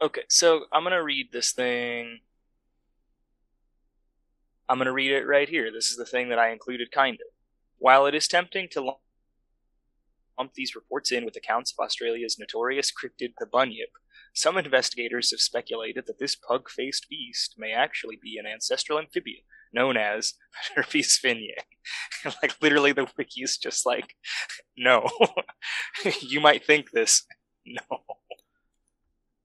Okay, 0.00 0.22
so 0.28 0.66
I'm 0.72 0.84
gonna 0.84 1.02
read 1.02 1.28
this 1.32 1.52
thing. 1.52 2.20
I'm 4.68 4.78
gonna 4.78 4.92
read 4.92 5.12
it 5.12 5.26
right 5.26 5.48
here. 5.48 5.72
This 5.72 5.90
is 5.90 5.96
the 5.96 6.04
thing 6.04 6.28
that 6.28 6.38
I 6.38 6.50
included, 6.50 6.92
kind 6.92 7.14
of. 7.14 7.34
While 7.78 8.06
it 8.06 8.14
is 8.14 8.28
tempting 8.28 8.68
to 8.72 8.92
lump 10.38 10.54
these 10.54 10.74
reports 10.74 11.10
in 11.12 11.24
with 11.24 11.36
accounts 11.36 11.72
of 11.72 11.84
Australia's 11.84 12.38
notorious 12.38 12.90
cryptid, 12.92 13.32
the 13.38 13.46
bunyip, 13.46 13.90
some 14.34 14.56
investigators 14.56 15.30
have 15.30 15.40
speculated 15.40 16.06
that 16.06 16.18
this 16.18 16.36
pug-faced 16.36 17.08
beast 17.08 17.54
may 17.58 17.72
actually 17.72 18.18
be 18.22 18.38
an 18.38 18.46
ancestral 18.46 18.98
amphibian 18.98 19.42
known 19.72 19.96
as 19.96 20.34
Herpes 20.74 21.18
finneyae. 21.22 21.62
like 22.42 22.54
literally, 22.60 22.92
the 22.92 23.06
wiki 23.16 23.42
is 23.42 23.58
just 23.58 23.84
like, 23.84 24.14
no, 24.76 25.08
you 26.20 26.40
might 26.40 26.64
think 26.64 26.90
this, 26.90 27.24
no. 27.66 28.02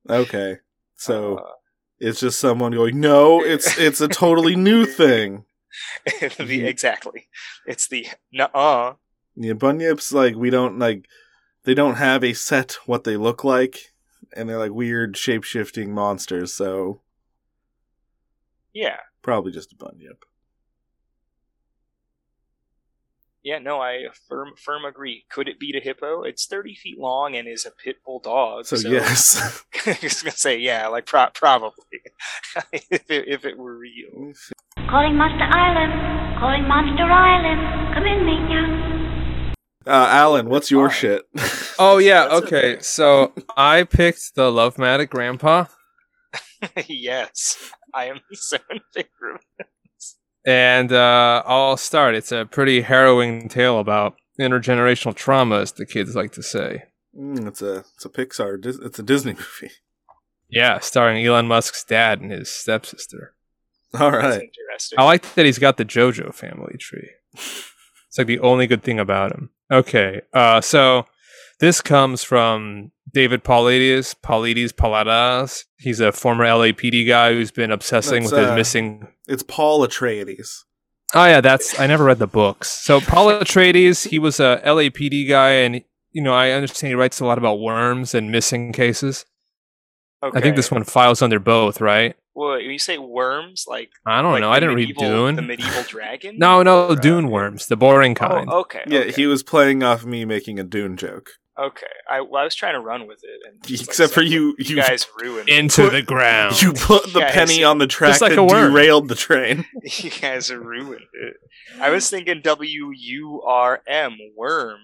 Okay, 0.10 0.58
so 0.96 1.38
Uh, 1.38 1.52
it's 2.00 2.20
just 2.20 2.40
someone 2.40 2.74
going, 2.74 3.00
"No, 3.00 3.42
it's 3.42 3.78
it's 3.78 4.02
a 4.02 4.08
totally 4.10 4.56
new 4.56 4.86
thing." 4.86 5.46
the, 6.38 6.66
exactly, 6.66 7.30
it's 7.66 7.88
the 7.88 8.08
nuh-uh. 8.34 8.96
Yeah, 9.36 9.54
bunyips 9.54 10.14
like 10.14 10.36
we 10.36 10.50
don't 10.50 10.78
like 10.80 11.08
they 11.64 11.74
don't 11.74 11.96
have 11.96 12.24
a 12.24 12.34
set 12.34 12.78
what 12.86 13.04
they 13.04 13.18
look 13.18 13.44
like, 13.44 13.94
and 14.36 14.48
they're 14.50 14.60
like 14.60 14.72
weird 14.74 15.18
shape 15.18 15.44
shifting 15.44 15.94
monsters. 15.94 16.54
So 16.54 17.02
Yeah, 18.74 18.98
probably 19.22 19.52
just 19.52 19.72
a 19.74 19.76
bunyip. 19.76 20.24
yeah, 23.44 23.60
no, 23.60 23.82
I 23.82 24.06
firm 24.30 24.52
firm 24.56 24.86
agree. 24.86 25.26
Could 25.30 25.48
it 25.50 25.60
beat 25.60 25.76
a 25.76 25.80
hippo? 25.80 26.24
It's 26.24 26.46
thirty 26.46 26.76
feet 26.76 27.00
long 27.00 27.36
and 27.36 27.48
is 27.48 27.66
a 27.66 27.72
pit 27.72 27.98
bull 28.06 28.20
dog. 28.20 28.66
So, 28.66 28.76
So, 28.78 28.90
yes, 28.90 29.64
I 29.86 29.98
was 30.04 30.22
gonna 30.22 30.32
say 30.36 30.58
yeah, 30.60 30.88
like 30.88 31.06
pro- 31.06 31.28
probably 31.34 31.74
if 32.92 33.10
it, 33.10 33.28
if 33.28 33.46
it 33.46 33.58
were 33.58 33.78
real. 33.78 34.34
Calling 34.90 35.18
Monster 35.18 35.44
Island. 35.44 36.40
Calling 36.40 36.68
Monster 36.68 37.04
Island. 37.04 37.96
Come 37.96 38.06
in, 38.06 38.20
Minya. 38.20 38.83
Uh, 39.86 40.08
Alan, 40.10 40.50
what's 40.50 40.72
your 40.72 40.90
Fine. 40.90 40.98
shit? 40.98 41.26
Oh 41.80 41.98
yeah, 41.98 42.28
okay. 42.32 42.74
okay. 42.74 42.82
So 42.82 43.34
I 43.58 43.84
picked 43.84 44.36
the 44.36 44.52
Love 44.52 44.76
Matic 44.76 45.10
Grandpa, 45.10 45.66
yes, 46.88 47.72
I 47.94 48.06
am 48.06 48.20
so 48.32 48.58
in 48.70 48.80
favor 48.94 49.36
of 49.36 49.66
and 50.46 50.92
uh, 50.92 51.42
I'll 51.46 51.78
start. 51.78 52.16
It's 52.16 52.32
a 52.32 52.46
pretty 52.46 52.82
harrowing 52.82 53.48
tale 53.50 53.80
about 53.80 54.16
intergenerational 54.40 55.16
trauma, 55.16 55.60
as 55.62 55.72
the 55.72 55.86
kids 55.86 56.16
like 56.16 56.34
to 56.34 56.44
say. 56.44 56.84
Mm, 57.18 57.48
it's 57.48 57.62
a 57.62 57.86
it's 57.96 58.06
a 58.06 58.10
Pixar. 58.10 58.64
It's 58.66 59.00
a 59.00 59.04
Disney 59.04 59.34
movie. 59.62 59.74
Yeah, 60.50 60.80
starring 60.80 61.26
Elon 61.26 61.48
Musk's 61.48 61.84
dad 61.84 62.22
and 62.22 62.32
his 62.32 62.50
stepsister. 62.50 63.34
All 64.00 64.12
right, 64.12 64.22
That's 64.22 64.44
interesting. 64.44 65.00
I 65.00 65.04
like 65.06 65.34
that 65.36 65.46
he's 65.46 65.60
got 65.60 65.78
the 65.78 65.86
JoJo 65.86 66.34
family 66.34 66.78
tree. 66.78 67.10
It's 68.14 68.20
like 68.20 68.28
the 68.28 68.42
only 68.42 68.68
good 68.68 68.84
thing 68.84 69.00
about 69.00 69.32
him. 69.32 69.50
Okay, 69.72 70.22
uh, 70.34 70.62
so 70.62 71.08
this 71.60 71.82
comes 71.82 72.24
from 72.24 72.92
David 73.12 73.44
Paulides, 73.44 74.14
Paulides 74.22 74.72
Paladas. 74.72 75.64
He's 75.80 76.00
a 76.00 76.12
former 76.12 76.46
LAPD 76.46 77.08
guy 77.08 77.34
who's 77.34 77.50
been 77.50 77.72
obsessing 77.72 78.22
That's, 78.22 78.34
with 78.34 78.42
his 78.42 78.50
uh, 78.52 78.56
missing. 78.56 79.08
It's 79.28 79.42
Paul 79.42 79.80
Atreides. 79.80 80.60
Oh 81.16 81.26
yeah, 81.26 81.42
that's 81.42 81.80
I 81.80 81.88
never 81.88 82.04
read 82.04 82.20
the 82.20 82.28
books. 82.28 82.70
So 82.70 83.02
Paul 83.02 83.30
Atreides, 83.30 84.08
he 84.08 84.20
was 84.20 84.40
a 84.40 84.62
LAPD 84.64 85.28
guy, 85.28 85.50
and 85.50 85.82
you 86.12 86.22
know 86.22 86.36
I 86.36 86.52
understand 86.52 86.90
he 86.90 86.96
writes 86.96 87.20
a 87.20 87.26
lot 87.26 87.40
about 87.40 87.60
worms 87.60 88.14
and 88.14 88.32
missing 88.32 88.74
cases. 88.74 89.26
okay. 90.22 90.38
I 90.38 90.40
think 90.40 90.56
this 90.56 90.70
one 90.70 90.84
files 90.84 91.24
under 91.24 91.40
both, 91.40 91.82
right? 91.82 92.16
Well, 92.36 92.52
when 92.58 92.62
you 92.72 92.80
say 92.80 92.98
worms, 92.98 93.66
like 93.68 93.92
I 94.06 94.22
don't 94.22 94.32
like 94.32 94.42
know. 94.42 94.52
I 94.52 94.60
didn't 94.60 94.76
read 94.76 94.90
medieval- 94.90 95.26
Dune. 95.28 95.36
The 95.36 95.42
medieval 95.44 95.84
dragon. 95.84 96.38
no, 96.40 96.64
no, 96.64 96.88
Or, 96.90 96.96
Dune 96.96 97.30
worms, 97.30 97.68
the 97.68 97.76
boring 97.78 98.14
oh, 98.20 98.28
kind. 98.28 98.50
Oh, 98.52 98.60
okay. 98.62 98.84
Yeah, 98.88 99.00
okay. 99.02 99.12
he 99.12 99.28
was 99.28 99.44
playing 99.44 99.84
off 99.84 100.04
me 100.06 100.26
making 100.26 100.60
a 100.60 100.64
Dune 100.64 100.98
joke. 100.98 101.30
Okay, 101.56 101.86
I, 102.10 102.22
well, 102.22 102.42
I 102.42 102.46
was 102.46 102.56
trying 102.56 102.74
to 102.74 102.80
run 102.80 103.06
with 103.08 103.20
it, 103.24 103.40
and 103.48 103.62
just, 103.64 103.84
like, 103.84 103.90
Except 103.90 104.12
for 104.12 104.24
you, 104.24 104.56
you 104.58 104.66
you 104.70 104.76
guys 104.78 105.06
ruined. 105.22 105.48
it. 105.48 105.56
Into 105.60 105.84
Put- 105.84 105.92
the 105.92 106.02
ground. 106.02 106.60
you 106.60 106.74
put 106.74 107.14
the 107.14 107.20
Guys, 107.20 107.32
penny 107.34 107.64
on 107.64 107.78
the 107.78 107.86
track 107.86 108.20
like 108.22 108.32
that 108.32 108.40
a 108.40 108.44
worm. 108.44 108.72
derailed 108.74 109.08
the 109.08 109.14
train. 109.14 109.64
you 109.84 110.10
guys 110.10 110.52
ruined 110.52 111.06
it. 111.14 111.36
I 111.80 111.92
was 111.92 112.10
thinking 112.10 112.42
W 112.42 112.92
U 112.96 113.44
R 113.46 113.84
M 113.88 114.18
worm, 114.36 114.80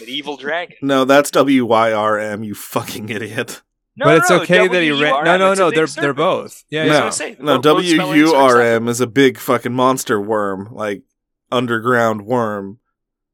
medieval 0.00 0.38
dragon. 0.38 0.76
No, 0.80 1.04
that's 1.04 1.30
W 1.30 1.66
Y 1.66 1.92
R 1.92 2.18
M. 2.18 2.42
You 2.42 2.54
fucking 2.54 3.08
idiot. 3.10 3.60
No, 3.96 4.04
but 4.06 4.18
it's 4.18 4.30
no, 4.30 4.40
okay 4.42 4.68
that 4.68 4.82
he 4.82 4.90
ran. 4.90 5.24
No, 5.24 5.36
no, 5.38 5.54
no. 5.54 5.70
They're 5.70 5.86
they're 5.86 6.12
both. 6.14 6.64
Yeah, 6.70 6.82
I 6.82 6.84
was 6.84 6.92
yeah. 6.92 7.00
gonna 7.00 7.12
say, 7.12 7.30
No, 7.30 7.36
both- 7.36 7.46
both 7.46 7.62
W 7.62 7.94
spellings 7.94 8.16
U 8.18 8.34
are 8.34 8.42
R 8.42 8.46
acceptable. 8.60 8.66
M 8.84 8.88
is 8.88 9.00
a 9.00 9.06
big 9.06 9.38
fucking 9.38 9.72
monster 9.72 10.20
worm, 10.20 10.68
like 10.72 11.02
underground 11.50 12.26
worm. 12.26 12.78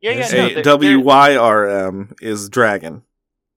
Yeah, 0.01 0.13
yeah, 0.13 0.29
A- 0.29 0.33
no, 0.37 0.47
A- 0.47 0.55
they're- 0.55 0.63
W 0.63 0.91
they're- 0.91 1.01
Y 1.01 1.37
R 1.37 1.69
M 1.89 2.15
is 2.21 2.49
dragon. 2.49 3.03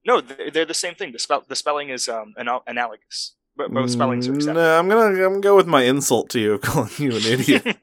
No, 0.04 0.20
they're, 0.20 0.50
they're 0.50 0.64
the 0.64 0.74
same 0.74 0.94
thing. 0.94 1.12
The 1.12 1.18
spell, 1.18 1.44
the 1.48 1.56
spelling 1.56 1.88
is 1.90 2.08
um 2.08 2.34
anal- 2.38 2.62
analogous. 2.66 3.34
But 3.56 3.70
both 3.72 3.90
spellings 3.90 4.28
are 4.28 4.32
Mm, 4.32 4.36
acceptable. 4.36 4.60
No, 4.62 4.78
I'm 4.78 4.88
gonna 4.88 5.00
I'm 5.06 5.16
gonna 5.16 5.40
go 5.40 5.56
with 5.56 5.66
my 5.66 5.82
insult 5.84 6.28
to 6.30 6.40
you 6.40 6.52
of 6.54 6.60
calling 6.60 6.90
you 6.98 7.12
an 7.16 7.22
idiot. 7.24 7.76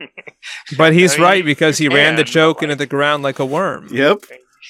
But 0.77 0.93
he's 0.93 1.13
I 1.13 1.17
mean, 1.17 1.23
right 1.23 1.45
because 1.45 1.77
he 1.79 1.87
ran 1.89 2.15
the 2.15 2.23
joke 2.23 2.57
but, 2.57 2.65
into 2.65 2.75
the 2.75 2.85
ground 2.85 3.23
like 3.23 3.39
a 3.39 3.45
worm. 3.45 3.87
yep, 3.91 4.19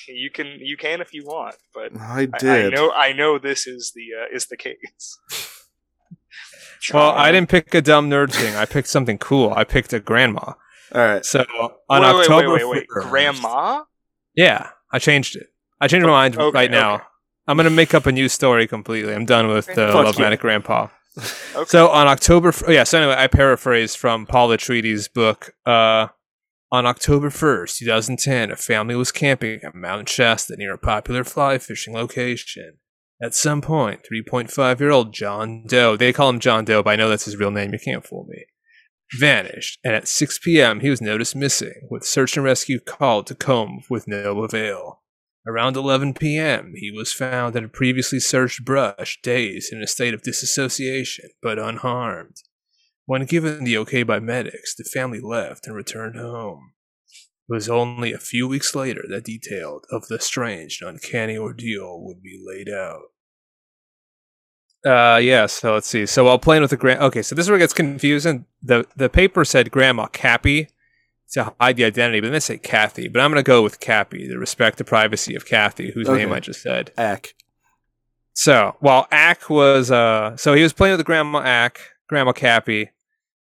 you 0.08 0.30
can 0.30 0.48
you 0.60 0.78
can 0.78 1.02
if 1.02 1.14
you 1.14 1.26
want, 1.26 1.56
but 1.74 1.92
I 2.00 2.28
I, 2.34 2.38
did. 2.40 2.74
I 2.74 2.76
know 2.76 2.92
I 2.92 3.14
know 3.14 3.38
this 3.38 3.68
is 3.68 3.92
the 3.96 4.08
uh, 4.22 4.36
is 4.36 4.48
the 4.48 4.58
case. 4.58 5.18
Well, 6.94 7.12
I 7.12 7.32
didn't 7.32 7.50
pick 7.50 7.74
a 7.74 7.82
dumb 7.82 8.10
nerd 8.10 8.34
thing. 8.34 8.56
I 8.56 8.66
picked 8.66 8.90
something 8.90 9.18
cool. 9.18 9.54
I 9.56 9.64
picked 9.64 9.94
a 9.94 10.02
grandma. 10.02 10.54
All 10.94 11.02
right. 11.02 11.26
So 11.26 11.46
on 11.90 12.02
wait, 12.02 12.14
wait, 12.14 12.20
October, 12.22 12.54
wait, 12.54 12.68
wait, 12.68 12.70
wait. 12.70 12.88
1st 12.94 13.10
Grandma. 13.10 13.84
Yeah, 14.36 14.70
I 14.92 15.00
changed 15.00 15.36
it. 15.36 15.48
I 15.80 15.88
changed 15.88 16.06
my 16.06 16.12
mind 16.12 16.38
Okay, 16.38 16.54
right 16.54 16.72
now. 16.72 16.96
okay. 16.96 17.04
I'm 17.48 17.58
gonna 17.58 17.70
make 17.70 17.94
up 17.94 18.06
a 18.06 18.12
new 18.12 18.30
story 18.30 18.68
completely. 18.68 19.14
I'm 19.14 19.26
done 19.26 19.48
with 19.48 19.68
the 19.68 19.92
Fuck 19.92 20.06
Love 20.06 20.20
yeah. 20.20 20.32
Matic 20.32 20.40
Grandpa. 20.40 20.88
Okay. 21.56 21.66
So 21.68 21.90
on 21.90 22.08
October, 22.08 22.50
f- 22.50 22.64
oh, 22.66 22.72
yeah. 22.72 22.84
So 22.84 22.98
anyway, 22.98 23.14
I 23.16 23.28
paraphrased 23.28 23.98
from 23.98 24.26
Paul 24.26 24.50
Atreides' 24.50 25.14
book. 25.14 25.54
Uh, 25.64 26.08
on 26.74 26.88
October 26.88 27.30
first, 27.30 27.78
2010, 27.78 28.50
a 28.50 28.56
family 28.56 28.96
was 28.96 29.12
camping 29.12 29.60
at 29.64 29.76
Mount 29.76 30.10
Shasta 30.10 30.56
near 30.58 30.74
a 30.74 30.78
popular 30.80 31.24
fly 31.24 31.60
fishing 31.60 31.94
location. 31.94 32.80
At 33.22 33.36
some 33.36 33.62
point, 33.62 34.02
3.5-year-old 34.12 35.14
John 35.14 35.66
Doe, 35.68 35.96
they 35.96 36.12
call 36.12 36.30
him 36.30 36.40
John 36.40 36.66
Doe, 36.66 36.82
but 36.82 36.90
I 36.90 36.96
know 36.96 37.10
that's 37.10 37.26
his 37.26 37.38
real 37.38 37.52
name. 37.52 37.74
You 37.74 37.80
can't 37.80 38.04
fool 38.04 38.26
me. 38.28 38.46
Vanished, 39.20 39.78
and 39.84 39.94
at 39.94 40.08
6 40.08 40.40
p.m., 40.40 40.80
he 40.80 40.90
was 40.90 41.00
noticed 41.00 41.36
missing, 41.36 41.88
with 41.92 42.04
search 42.04 42.36
and 42.36 42.44
rescue 42.44 42.80
called 42.80 43.28
to 43.28 43.36
Combe 43.36 43.84
with 43.88 44.08
no 44.08 44.44
avail. 44.44 45.04
Around 45.48 45.78
11 45.78 46.16
p.m., 46.16 46.74
he 46.76 46.90
was 46.90 47.14
found 47.14 47.56
in 47.56 47.66
a 47.66 47.70
previously 47.70 48.20
searched 48.20 48.66
brush, 48.66 49.20
dazed 49.22 49.72
in 49.72 49.84
a 49.84 49.88
state 49.88 50.16
of 50.16 50.24
disassociation, 50.24 51.30
but 51.40 51.60
unharmed. 51.60 52.38
When 53.06 53.26
given 53.26 53.64
the 53.64 53.78
okay 53.80 54.04
by 54.04 54.20
medics, 54.20 54.76
the 54.76 54.84
family 54.86 55.20
left 55.20 55.68
and 55.68 55.76
returned 55.76 56.16
home. 56.16 56.72
It 57.50 57.54
was 57.54 57.70
only 57.70 58.14
a 58.14 58.18
few 58.20 58.48
weeks 58.48 58.74
later 58.74 59.04
that 59.10 59.26
detail 59.26 59.82
of 59.92 60.08
the 60.08 60.20
strange 60.20 60.80
and 60.82 60.92
uncanny 60.92 61.38
ordeal 61.38 62.02
would 62.02 62.22
be 62.22 62.42
laid 62.44 62.70
out. 62.70 63.02
Uh, 64.86 65.18
yeah, 65.18 65.46
so 65.46 65.74
let's 65.74 65.88
see. 65.88 66.06
So 66.06 66.26
while 66.26 66.40
playing 66.40 66.62
with 66.62 66.72
the 66.72 66.78
grand, 66.78 67.02
okay, 67.02 67.22
so 67.22 67.36
this 67.36 67.46
is 67.46 67.50
where 67.50 67.58
it 67.58 67.62
gets 67.62 67.74
confusing. 67.74 68.46
The 68.62 68.86
the 68.96 69.10
paper 69.10 69.46
said 69.46 69.72
Grandma 69.72 70.08
Cappy 70.08 70.70
to 71.32 71.54
hide 71.60 71.78
the 71.78 71.86
identity, 71.86 72.20
but 72.20 72.28
then 72.28 72.34
they 72.34 72.40
say 72.40 72.58
Kathy. 72.58 73.08
But 73.08 73.22
I'm 73.22 73.32
going 73.32 73.44
to 73.44 73.48
go 73.48 73.62
with 73.62 73.80
Cappy 73.80 74.28
to 74.28 74.38
respect 74.38 74.78
the 74.78 74.84
privacy 74.84 75.36
of 75.36 75.46
Kathy, 75.46 75.92
whose 75.92 76.08
Okay. 76.08 76.18
name 76.18 76.34
I 76.34 76.40
just 76.40 76.62
said. 76.62 76.92
Ack. 76.98 77.34
So 78.34 78.76
while 78.80 79.08
Ack 79.12 79.50
was, 79.50 79.90
uh, 79.92 80.36
so 80.38 80.54
he 80.54 80.64
was 80.64 80.74
playing 80.74 80.94
with 80.94 81.00
the 81.00 81.04
Grandma 81.06 81.40
Ack, 81.40 81.80
Grandma 82.08 82.32
Cappy, 82.32 82.92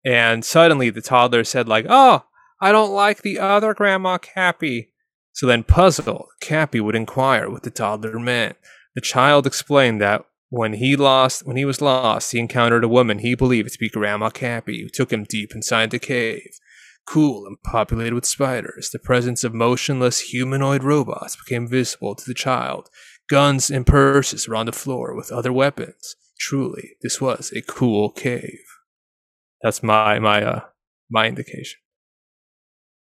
and 0.05 0.45
suddenly 0.45 0.90
the 0.90 1.02
toddler 1.02 1.45
said 1.45 1.69
like, 1.69 1.87
"Oh, 1.88 2.25
I 2.61 2.73
don't 2.73 2.93
like 2.93 3.23
the 3.23 3.38
other 3.38 3.75
Grandma 3.75 4.19
Cappy." 4.19 4.93
So 5.33 5.47
then, 5.47 5.62
puzzled, 5.62 6.28
Cappy 6.40 6.81
would 6.81 6.97
inquire 6.97 7.49
what 7.49 7.62
the 7.62 7.71
toddler 7.71 8.19
meant. 8.19 8.57
The 8.95 9.00
child 9.00 9.47
explained 9.47 10.00
that 10.00 10.25
when 10.50 10.73
he 10.73 10.97
lost, 10.97 11.47
when 11.47 11.57
he 11.57 11.64
was 11.64 11.81
lost, 11.81 12.33
he 12.33 12.38
encountered 12.38 12.83
a 12.83 12.88
woman 12.88 13.19
he 13.19 13.35
believed 13.35 13.73
to 13.73 13.78
be 13.78 13.88
Grandma 13.88 14.31
Cappy, 14.31 14.83
who 14.83 14.88
took 14.88 15.12
him 15.12 15.25
deep 15.25 15.55
inside 15.55 15.90
the 15.90 15.99
cave. 15.99 16.50
cool 17.09 17.47
and 17.47 17.57
populated 17.62 18.14
with 18.14 18.26
spiders. 18.26 18.90
The 18.90 18.99
presence 18.99 19.43
of 19.43 19.55
motionless 19.55 20.21
humanoid 20.21 20.85
robots 20.85 21.37
became 21.37 21.67
visible 21.67 22.14
to 22.14 22.25
the 22.26 22.35
child. 22.35 22.90
Guns 23.31 23.71
and 23.71 23.87
purses 23.87 24.47
were 24.47 24.57
on 24.57 24.67
the 24.67 24.73
floor 24.73 25.14
with 25.14 25.33
other 25.33 25.52
weapons. 25.52 26.17
Truly, 26.38 26.97
this 27.02 27.21
was 27.21 27.52
a 27.54 27.62
cool 27.62 28.11
cave. 28.11 28.64
That's 29.62 29.83
my 29.83 30.18
my 30.18 30.42
uh 30.42 30.61
my 31.11 31.26
indication. 31.26 31.80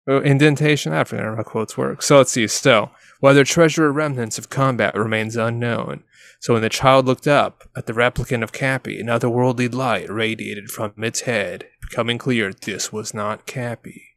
Oh, 0.08 0.20
indentation. 0.20 0.92
Forget 1.04 1.24
how 1.24 1.42
quotes 1.44 1.78
work. 1.78 2.02
So 2.02 2.18
let's 2.18 2.32
see. 2.32 2.48
Still, 2.48 2.90
whether 3.20 3.44
treasure 3.44 3.86
or 3.86 3.92
remnants 3.92 4.36
of 4.38 4.50
combat 4.50 4.96
remains 4.96 5.36
unknown. 5.36 6.02
So 6.40 6.54
when 6.54 6.62
the 6.62 6.68
child 6.68 7.06
looked 7.06 7.28
up 7.28 7.68
at 7.76 7.86
the 7.86 7.92
replicant 7.92 8.42
of 8.42 8.50
Cappy, 8.50 8.98
an 8.98 9.06
otherworldly 9.06 9.72
light 9.72 10.10
radiated 10.10 10.72
from 10.72 10.92
its 10.96 11.20
head, 11.20 11.68
becoming 11.80 12.18
clear 12.18 12.52
this 12.52 12.92
was 12.92 13.14
not 13.14 13.46
Cappy. 13.46 14.16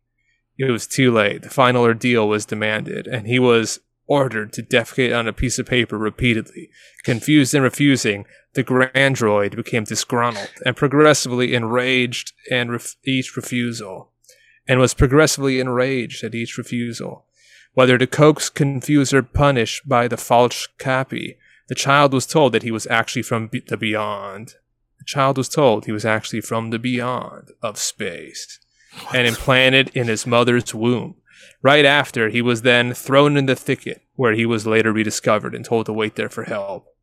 It 0.58 0.72
was 0.72 0.88
too 0.88 1.12
late. 1.12 1.44
The 1.44 1.52
final 1.52 1.84
ordeal 1.84 2.28
was 2.28 2.48
demanded, 2.48 3.06
and 3.06 3.28
he 3.28 3.38
was 3.38 3.80
ordered 4.08 4.54
to 4.54 4.64
defecate 4.64 5.16
on 5.16 5.28
a 5.28 5.34
piece 5.34 5.60
of 5.60 5.68
paper 5.68 6.00
repeatedly. 6.00 6.70
Confused 7.04 7.54
and 7.54 7.64
refusing, 7.64 8.26
the 8.56 8.64
grandroid 8.64 9.56
became 9.56 9.84
disgruntled 9.84 10.50
and 10.66 10.76
progressively 10.76 11.54
enraged 11.54 12.34
and 12.50 12.72
ref- 12.72 12.96
each 13.04 13.36
refusal, 13.36 14.12
and 14.68 14.80
was 14.80 14.94
progressively 14.94 15.60
enraged 15.60 16.24
at 16.24 16.34
each 16.34 16.58
refusal. 16.58 17.26
Whether 17.74 17.98
to 17.98 18.08
coax, 18.08 18.50
confuse, 18.50 19.14
or 19.14 19.22
punish 19.22 19.82
by 19.84 20.08
the 20.08 20.18
false 20.18 20.68
copy, 20.78 21.38
the 21.68 21.76
child 21.76 22.14
was 22.14 22.26
told 22.26 22.54
that 22.54 22.64
he 22.64 22.72
was 22.72 22.88
actually 22.88 23.24
from 23.24 23.48
be- 23.48 23.60
the 23.60 23.78
beyond. 23.78 24.56
The 25.00 25.06
child 25.06 25.38
was 25.38 25.50
told 25.50 25.86
he 25.86 25.92
was 25.92 26.06
actually 26.06 26.42
from 26.42 26.70
the 26.70 26.80
beyond 26.80 27.52
of 27.62 27.78
space 27.78 28.60
and 29.14 29.28
implanted 29.28 29.92
in 29.94 30.08
his 30.08 30.26
mother's 30.26 30.74
womb. 30.74 31.16
Right 31.62 31.86
after, 31.86 32.30
he 32.30 32.42
was 32.42 32.62
then 32.62 32.94
thrown 32.94 33.36
in 33.36 33.46
the 33.46 33.56
thicket, 33.56 34.04
where 34.16 34.34
he 34.34 34.46
was 34.46 34.66
later 34.66 34.94
rediscovered 34.94 35.54
and 35.54 35.66
told 35.66 35.88
to 35.88 35.94
wait 35.94 36.16
there 36.16 36.30
for 36.30 36.44
help. 36.44 36.95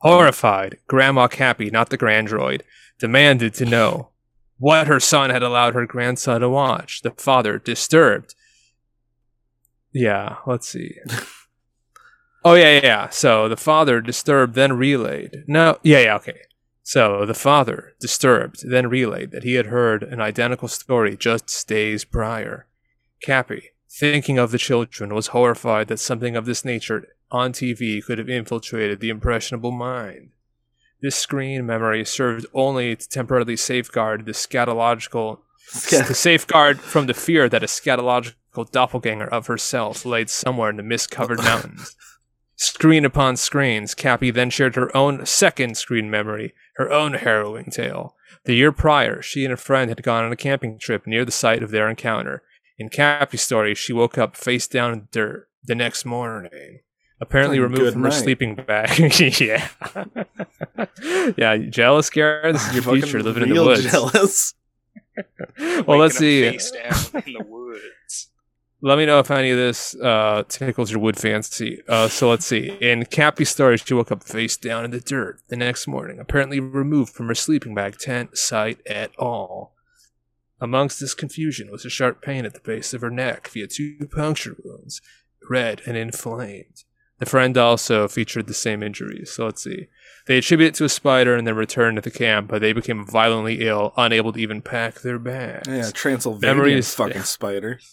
Horrified, 0.00 0.78
Grandma 0.86 1.28
Cappy, 1.28 1.70
not 1.70 1.90
the 1.90 1.98
grandroid, 1.98 2.62
demanded 2.98 3.54
to 3.54 3.66
know 3.66 4.10
what 4.58 4.86
her 4.86 5.00
son 5.00 5.30
had 5.30 5.42
allowed 5.42 5.74
her 5.74 5.86
grandson 5.86 6.40
to 6.40 6.48
watch. 6.48 7.02
The 7.02 7.10
father, 7.12 7.58
disturbed. 7.58 8.34
Yeah, 9.92 10.36
let's 10.46 10.68
see. 10.68 10.96
oh, 12.44 12.54
yeah, 12.54 12.74
yeah, 12.74 12.80
yeah. 12.82 13.08
So 13.08 13.48
the 13.48 13.56
father, 13.56 14.00
disturbed, 14.00 14.54
then 14.54 14.74
relayed. 14.74 15.44
No, 15.46 15.78
yeah, 15.82 16.00
yeah, 16.00 16.16
okay. 16.16 16.40
So 16.82 17.26
the 17.26 17.34
father, 17.34 17.92
disturbed, 18.00 18.68
then 18.68 18.88
relayed 18.88 19.30
that 19.32 19.44
he 19.44 19.54
had 19.54 19.66
heard 19.66 20.02
an 20.02 20.20
identical 20.20 20.68
story 20.68 21.16
just 21.16 21.68
days 21.68 22.04
prior. 22.04 22.66
Cappy, 23.22 23.70
thinking 23.90 24.38
of 24.38 24.50
the 24.50 24.58
children, 24.58 25.14
was 25.14 25.28
horrified 25.28 25.88
that 25.88 25.98
something 25.98 26.36
of 26.36 26.46
this 26.46 26.64
nature 26.64 27.08
on 27.30 27.52
TV 27.52 28.04
could 28.04 28.18
have 28.18 28.28
infiltrated 28.28 29.00
the 29.00 29.10
impressionable 29.10 29.72
mind. 29.72 30.30
This 31.02 31.16
screen 31.16 31.66
memory 31.66 32.04
served 32.04 32.46
only 32.52 32.94
to 32.94 33.08
temporarily 33.08 33.56
safeguard 33.56 34.26
the 34.26 34.32
scatological 34.32 35.38
to 35.88 36.14
safeguard 36.14 36.80
from 36.80 37.06
the 37.06 37.14
fear 37.14 37.48
that 37.48 37.62
a 37.62 37.66
scatological 37.66 38.70
doppelganger 38.70 39.28
of 39.28 39.46
herself 39.46 40.04
laid 40.04 40.28
somewhere 40.28 40.70
in 40.70 40.76
the 40.76 40.82
mist-covered 40.82 41.38
mountains. 41.38 41.96
Screen 42.56 43.06
upon 43.06 43.38
screens, 43.38 43.94
Cappy 43.94 44.30
then 44.30 44.50
shared 44.50 44.74
her 44.76 44.94
own 44.94 45.24
second 45.24 45.78
screen 45.78 46.10
memory, 46.10 46.52
her 46.76 46.92
own 46.92 47.14
harrowing 47.14 47.70
tale. 47.70 48.16
The 48.44 48.54
year 48.54 48.70
prior, 48.70 49.22
she 49.22 49.44
and 49.44 49.54
a 49.54 49.56
friend 49.56 49.88
had 49.88 50.02
gone 50.02 50.24
on 50.24 50.32
a 50.32 50.36
camping 50.36 50.78
trip 50.78 51.06
near 51.06 51.24
the 51.24 51.32
site 51.32 51.62
of 51.62 51.70
their 51.70 51.88
encounter. 51.88 52.42
In 52.80 52.88
Cappy's 52.88 53.42
story, 53.42 53.74
she 53.74 53.92
woke 53.92 54.16
up 54.16 54.34
face 54.34 54.66
down 54.66 54.94
in 54.94 54.98
the 55.00 55.06
dirt 55.12 55.48
the 55.62 55.74
next 55.74 56.06
morning. 56.06 56.80
Apparently 57.20 57.58
Oh, 57.58 57.62
removed 57.64 57.82
good 57.82 57.92
from 57.92 58.04
her 58.04 58.10
sleeping 58.10 58.54
bag. 58.54 58.98
yeah. 59.38 59.68
yeah, 61.36 61.56
jealous, 61.68 62.08
Garrett? 62.08 62.54
This 62.54 62.66
is 62.68 62.74
your 62.74 62.82
Fucking 62.84 63.02
future 63.02 63.22
living 63.22 63.42
in 63.42 63.54
the 63.54 63.62
woods. 63.62 63.84
jealous. 63.84 64.54
Well, 65.86 65.98
let's 65.98 66.16
see. 66.16 66.48
Face 66.48 66.70
down 66.70 67.22
in 67.26 67.34
the 67.34 67.44
woods. 67.46 68.30
Let 68.80 68.96
me 68.96 69.04
know 69.04 69.18
if 69.18 69.30
any 69.30 69.50
of 69.50 69.58
this 69.58 69.94
uh, 69.96 70.44
tickles 70.48 70.90
your 70.90 71.00
wood 71.00 71.18
fancy. 71.18 71.82
Uh, 71.86 72.08
so 72.08 72.30
let's 72.30 72.46
see. 72.46 72.78
In 72.80 73.04
Cappy's 73.04 73.50
story, 73.50 73.76
she 73.76 73.92
woke 73.92 74.10
up 74.10 74.24
face 74.24 74.56
down 74.56 74.86
in 74.86 74.90
the 74.90 75.00
dirt 75.00 75.40
the 75.48 75.56
next 75.56 75.86
morning, 75.86 76.18
apparently 76.18 76.60
removed 76.60 77.12
from 77.12 77.26
her 77.28 77.34
sleeping 77.34 77.74
bag 77.74 77.98
tent 77.98 78.38
site 78.38 78.80
at 78.86 79.10
all. 79.18 79.74
Amongst 80.60 81.00
this 81.00 81.14
confusion 81.14 81.70
was 81.70 81.84
a 81.84 81.90
sharp 81.90 82.20
pain 82.22 82.44
at 82.44 82.52
the 82.54 82.60
base 82.60 82.92
of 82.92 83.00
her 83.00 83.10
neck 83.10 83.48
via 83.48 83.66
two 83.66 83.96
puncture 84.14 84.56
wounds, 84.62 85.00
red 85.48 85.80
and 85.86 85.96
inflamed. 85.96 86.84
The 87.18 87.26
friend 87.26 87.56
also 87.58 88.08
featured 88.08 88.46
the 88.46 88.54
same 88.54 88.82
injuries. 88.82 89.30
So 89.32 89.44
let's 89.44 89.62
see. 89.62 89.88
They 90.26 90.38
attribute 90.38 90.68
it 90.68 90.74
to 90.76 90.84
a 90.84 90.88
spider 90.88 91.34
and 91.34 91.46
then 91.46 91.56
returned 91.56 91.96
to 91.96 92.02
the 92.02 92.10
camp, 92.10 92.48
but 92.48 92.60
they 92.60 92.72
became 92.72 93.06
violently 93.06 93.66
ill, 93.66 93.92
unable 93.96 94.32
to 94.32 94.38
even 94.40 94.62
pack 94.62 95.00
their 95.00 95.18
bags. 95.18 95.68
Yeah, 95.68 95.90
Transylvanian 95.92 96.56
Memories- 96.56 96.94
fucking 96.94 97.16
yeah. 97.16 97.22
spider. 97.22 97.80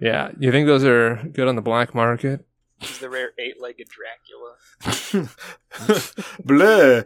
Yeah, 0.00 0.30
you 0.38 0.50
think 0.52 0.66
those 0.66 0.84
are 0.84 1.16
good 1.32 1.48
on 1.48 1.56
the 1.56 1.62
black 1.62 1.94
market? 1.94 2.46
This 2.80 2.92
is 2.92 2.98
the 3.00 3.10
rare 3.10 3.32
eight-legged 3.38 3.88
Dracula. 3.88 4.54
Bleh. 6.46 7.04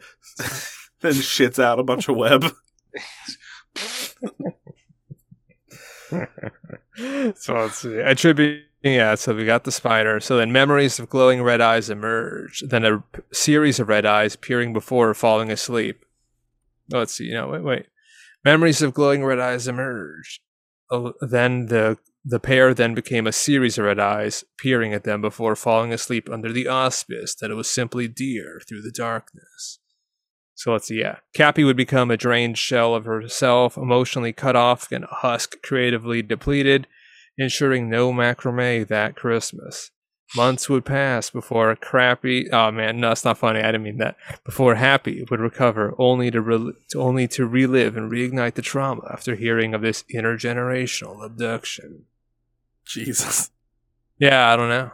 Then 1.03 1.13
shits 1.13 1.63
out 1.63 1.79
a 1.79 1.85
bunch 1.85 2.09
of 2.09 2.17
web. 2.17 2.45
so 7.37 7.55
let's 7.55 7.79
see. 7.79 7.99
Attribute. 7.99 8.65
Yeah, 8.83 9.15
so 9.15 9.35
we 9.35 9.45
got 9.45 9.65
the 9.65 9.73
spider. 9.73 10.19
So 10.19 10.37
then 10.37 10.51
memories 10.51 10.99
of 10.99 11.09
glowing 11.09 11.43
red 11.43 11.61
eyes 11.61 11.89
emerge. 11.89 12.65
Then 12.67 12.85
a 12.85 12.99
p- 12.99 13.23
series 13.33 13.79
of 13.79 13.89
red 13.89 14.05
eyes 14.05 14.35
peering 14.35 14.73
before 14.73 15.15
falling 15.15 15.51
asleep. 15.51 16.05
Let's 16.91 17.15
see. 17.15 17.33
No, 17.33 17.49
wait, 17.49 17.63
wait. 17.63 17.87
Memories 18.45 18.83
of 18.83 18.93
glowing 18.93 19.25
red 19.25 19.39
eyes 19.39 19.69
emerged. 19.69 20.41
Oh, 20.91 21.15
then 21.21 21.67
the 21.67 21.99
the 22.25 22.41
pair 22.41 22.73
then 22.73 22.95
became 22.95 23.27
a 23.27 23.33
series 23.33 23.79
of 23.79 23.85
red 23.85 23.99
eyes 23.99 24.45
peering 24.57 24.95
at 24.95 25.05
them 25.05 25.21
before 25.21 25.57
falling 25.57 25.93
asleep 25.93 26.29
under 26.31 26.53
the 26.53 26.69
auspice 26.69 27.35
that 27.37 27.51
it 27.51 27.55
was 27.55 27.69
simply 27.69 28.07
deer 28.07 28.61
through 28.69 28.83
the 28.83 28.93
darkness. 28.93 29.81
So 30.55 30.73
let's 30.73 30.87
see, 30.87 31.01
yeah. 31.01 31.17
Cappy 31.35 31.65
would 31.65 31.77
become 31.77 32.11
a 32.11 32.17
drained 32.17 32.59
shell 32.59 32.95
of 32.95 33.05
herself, 33.05 33.77
emotionally 33.77 34.33
cut 34.33 34.55
off 34.55 34.93
and 34.93 35.05
a 35.05 35.09
husk 35.09 35.61
creatively 35.63 36.23
depleted, 36.23 36.87
ensuring 37.39 37.89
no 37.89 38.13
macrame 38.13 38.87
that 38.89 39.17
Christmas. 39.17 39.91
Months 40.35 40.69
would 40.71 40.87
pass 40.87 41.29
before 41.29 41.71
a 41.71 41.77
Crappy. 41.77 42.51
Oh 42.51 42.71
man, 42.71 43.01
no, 43.01 43.11
it's 43.11 43.25
not 43.25 43.37
funny. 43.37 43.61
I 43.61 43.67
didn't 43.67 43.83
mean 43.83 43.99
that. 43.99 44.17
Before 44.45 44.77
Happy 44.77 45.25
would 45.31 45.41
recover, 45.41 45.95
only 45.99 46.31
to, 46.31 46.75
only 46.97 47.29
to 47.29 47.47
relive 47.47 47.97
and 47.97 48.11
reignite 48.11 48.55
the 48.55 48.63
trauma 48.63 49.03
after 49.13 49.35
hearing 49.35 49.75
of 49.75 49.83
this 49.83 50.05
intergenerational 50.15 51.25
abduction. 51.25 52.05
Jesus. 52.87 53.51
Yeah, 54.19 54.53
I 54.53 54.57
don't 54.57 54.69
know. 54.69 54.91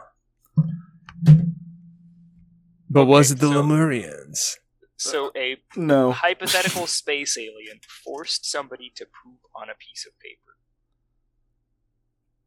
But 2.89 3.05
was 3.05 3.31
it 3.31 3.39
the 3.39 3.47
so- 3.47 3.61
Lemurians? 3.61 4.55
So 4.99 5.31
a 5.35 5.57
No. 5.77 6.11
hypothetical 6.11 6.85
space 7.01 7.37
alien 7.37 7.79
forced 8.03 8.45
somebody 8.45 8.91
to 8.95 9.05
poop 9.05 9.39
on 9.55 9.69
a 9.69 9.73
piece 9.75 10.05
of 10.05 10.11
paper. 10.19 10.57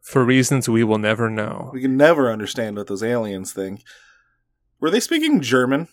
For 0.03 0.25
reasons 0.25 0.69
we 0.69 0.85
will 0.85 0.99
never 0.99 1.31
know. 1.31 1.71
We 1.73 1.81
can 1.81 1.97
never 1.97 2.31
understand 2.31 2.77
what 2.77 2.89
those 2.89 3.03
aliens 3.03 3.53
think. 3.53 3.83
Were 4.81 4.91
they 4.91 5.01
speaking 5.01 5.41
German? 5.41 5.89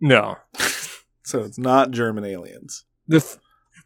No. 0.00 0.36
So 1.26 1.40
it's 1.40 1.56
not 1.58 1.90
German 1.90 2.22
aliens. 2.26 2.84
The 3.08 3.20
th- 3.20 3.38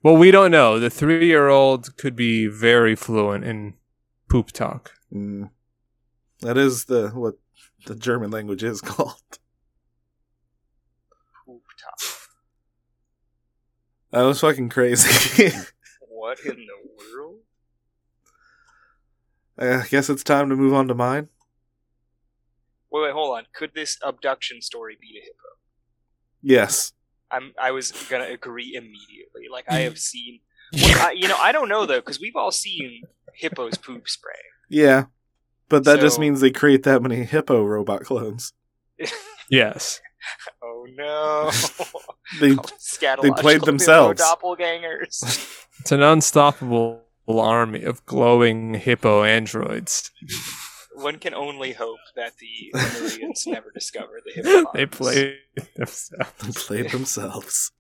well, 0.03 0.17
we 0.17 0.33
don't 0.33 0.51
know. 0.51 0.81
The 0.81 0.91
three-year-old 0.91 1.97
could 1.97 2.17
be 2.17 2.49
very 2.49 2.97
fluent 2.97 3.45
in 3.45 3.75
poop 4.29 4.51
talk. 4.51 4.91
Mm. 5.15 5.51
That 6.41 6.59
is 6.59 6.87
the 6.87 7.11
what 7.11 7.35
the 7.87 7.95
German 7.95 8.33
language 8.33 8.65
is 8.65 8.81
called. 8.93 9.23
Poop 11.47 11.63
top. 11.81 12.01
That 14.11 14.23
was 14.23 14.41
fucking 14.41 14.71
crazy. 14.71 15.53
What 16.11 16.41
in 16.41 16.57
the 16.57 17.17
world? 17.17 17.39
I 19.57 19.87
guess 19.89 20.11
it's 20.11 20.25
time 20.25 20.51
to 20.51 20.57
move 20.57 20.75
on 20.75 20.89
to 20.89 20.95
mine. 20.95 21.29
Wait, 22.91 23.03
wait, 23.03 23.13
hold 23.13 23.39
on. 23.39 23.45
Could 23.55 23.71
this 23.75 23.97
abduction 24.03 24.61
story 24.61 24.99
beat 25.01 25.17
a 25.17 25.25
hippo? 25.25 25.49
Yes. 26.43 26.93
I'm. 27.31 27.53
I 27.59 27.71
was 27.71 27.93
gonna 28.11 28.25
agree 28.25 28.75
immediately. 28.75 29.45
Like 29.51 29.67
I 29.69 29.81
have 29.81 29.99
seen. 29.99 30.41
Well, 30.71 31.07
I, 31.07 31.13
you 31.13 31.29
know, 31.29 31.37
I 31.39 31.51
don't 31.51 31.71
know 31.71 31.87
though, 31.87 32.01
because 32.01 32.21
we've 32.21 32.37
all 32.37 32.51
seen 32.51 33.01
hippos 33.35 33.79
poop 33.79 34.07
spray. 34.07 34.35
Yeah. 34.69 35.05
But 35.71 35.85
that 35.85 36.01
just 36.01 36.19
means 36.19 36.43
they 36.43 36.51
create 36.51 36.83
that 36.83 37.01
many 37.01 37.25
hippo 37.25 37.65
robot 37.65 38.03
clones. 38.03 38.53
Yes. 39.51 40.01
Oh 40.63 40.85
no! 40.95 41.51
They 42.41 42.51
they 43.23 43.31
played 43.41 43.63
themselves. 43.63 44.21
Doppelgangers. 44.21 45.23
It's 45.81 45.93
an 45.93 46.03
unstoppable 46.03 47.05
army 47.29 47.85
of 47.85 48.05
glowing 48.05 48.75
hippo 48.75 49.23
androids. 49.23 50.11
One 50.95 51.19
can 51.19 51.35
only 51.35 51.73
hope 51.73 52.01
that 52.17 52.33
the 52.39 52.73
Lemurians 52.75 53.47
never 53.47 53.71
discover 53.71 54.21
the 54.25 54.33
hippopotamus. 54.33 54.73
They 54.75 54.87
play 54.87 55.39
themselves. 55.77 56.33
they 56.43 56.53
played 56.53 56.91
themselves. 56.91 57.71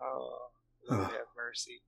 Oh, 0.00 0.38
Lord 0.88 1.02
have 1.02 1.12
mercy. 1.36 1.82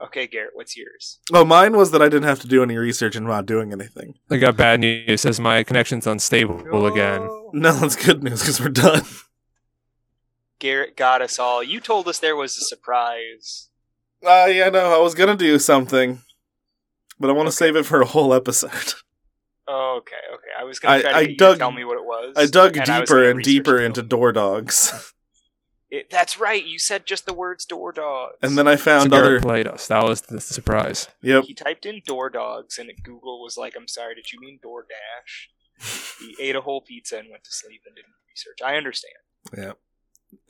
Okay, 0.00 0.26
Garrett, 0.28 0.50
what's 0.54 0.76
yours? 0.76 1.18
Oh, 1.32 1.44
mine 1.44 1.76
was 1.76 1.90
that 1.90 2.00
I 2.00 2.08
didn't 2.08 2.28
have 2.28 2.38
to 2.40 2.46
do 2.48 2.62
any 2.62 2.76
research 2.76 3.16
and 3.16 3.26
not 3.26 3.46
doing 3.46 3.72
anything. 3.72 4.14
I 4.30 4.36
got 4.36 4.56
bad 4.56 4.78
news. 4.80 5.04
It 5.08 5.18
says 5.18 5.40
my 5.40 5.64
connection's 5.64 6.06
unstable 6.06 6.86
again. 6.86 7.20
No. 7.22 7.50
No, 7.52 7.72
that's 7.72 7.96
good 7.96 8.22
news 8.22 8.40
because 8.40 8.60
we're 8.60 8.68
done. 8.68 9.02
Garrett 10.60 10.96
got 10.96 11.22
us 11.22 11.38
all. 11.38 11.62
You 11.62 11.80
told 11.80 12.08
us 12.08 12.18
there 12.18 12.36
was 12.36 12.56
a 12.56 12.60
surprise. 12.60 13.68
Uh, 14.24 14.46
yeah, 14.50 14.68
no, 14.68 14.92
I 14.94 14.98
was 14.98 15.14
gonna 15.14 15.36
do 15.36 15.58
something, 15.58 16.20
but 17.20 17.30
I 17.30 17.32
want 17.32 17.46
to 17.48 17.52
save 17.52 17.76
it 17.76 17.86
for 17.86 18.00
a 18.00 18.06
whole 18.06 18.34
episode. 18.34 18.94
Oh, 19.66 19.96
Okay, 19.98 20.16
okay. 20.34 20.48
I 20.58 20.64
was 20.64 20.78
gonna 20.78 20.94
I- 20.96 21.00
try 21.02 21.10
to 21.10 21.16
I 21.18 21.34
dug- 21.36 21.58
tell 21.58 21.72
me 21.72 21.84
what 21.84 21.96
it 21.98 22.04
was. 22.04 22.34
I 22.36 22.46
dug 22.46 22.76
and 22.76 22.88
I 22.88 23.00
deeper 23.00 23.16
gonna 23.16 23.30
and 23.30 23.42
deeper 23.42 23.78
into 23.80 24.00
door 24.02 24.32
dogs, 24.32 25.12
It, 25.90 26.10
that's 26.10 26.38
right. 26.38 26.64
You 26.64 26.78
said 26.78 27.06
just 27.06 27.24
the 27.24 27.32
words 27.32 27.64
door 27.64 27.92
dogs. 27.92 28.36
and 28.42 28.58
then 28.58 28.68
I 28.68 28.76
found 28.76 29.10
Garrett 29.10 29.26
other. 29.26 29.40
played 29.40 29.66
us. 29.66 29.86
That 29.88 30.04
was 30.04 30.20
the 30.20 30.40
surprise. 30.40 31.08
Yep, 31.22 31.44
he 31.44 31.54
typed 31.54 31.86
in 31.86 32.02
door 32.06 32.28
dogs, 32.28 32.78
and 32.78 32.90
Google 33.02 33.42
was 33.42 33.56
like, 33.56 33.74
"I'm 33.76 33.88
sorry, 33.88 34.14
did 34.14 34.30
you 34.32 34.38
mean 34.40 34.60
DoorDash?" 34.62 35.48
he 36.20 36.36
ate 36.40 36.56
a 36.56 36.60
whole 36.60 36.80
pizza 36.82 37.18
and 37.18 37.30
went 37.30 37.44
to 37.44 37.52
sleep 37.52 37.82
and 37.86 37.94
didn't 37.96 38.12
research. 38.28 38.58
I 38.64 38.76
understand. 38.76 39.14
yep. 39.56 39.78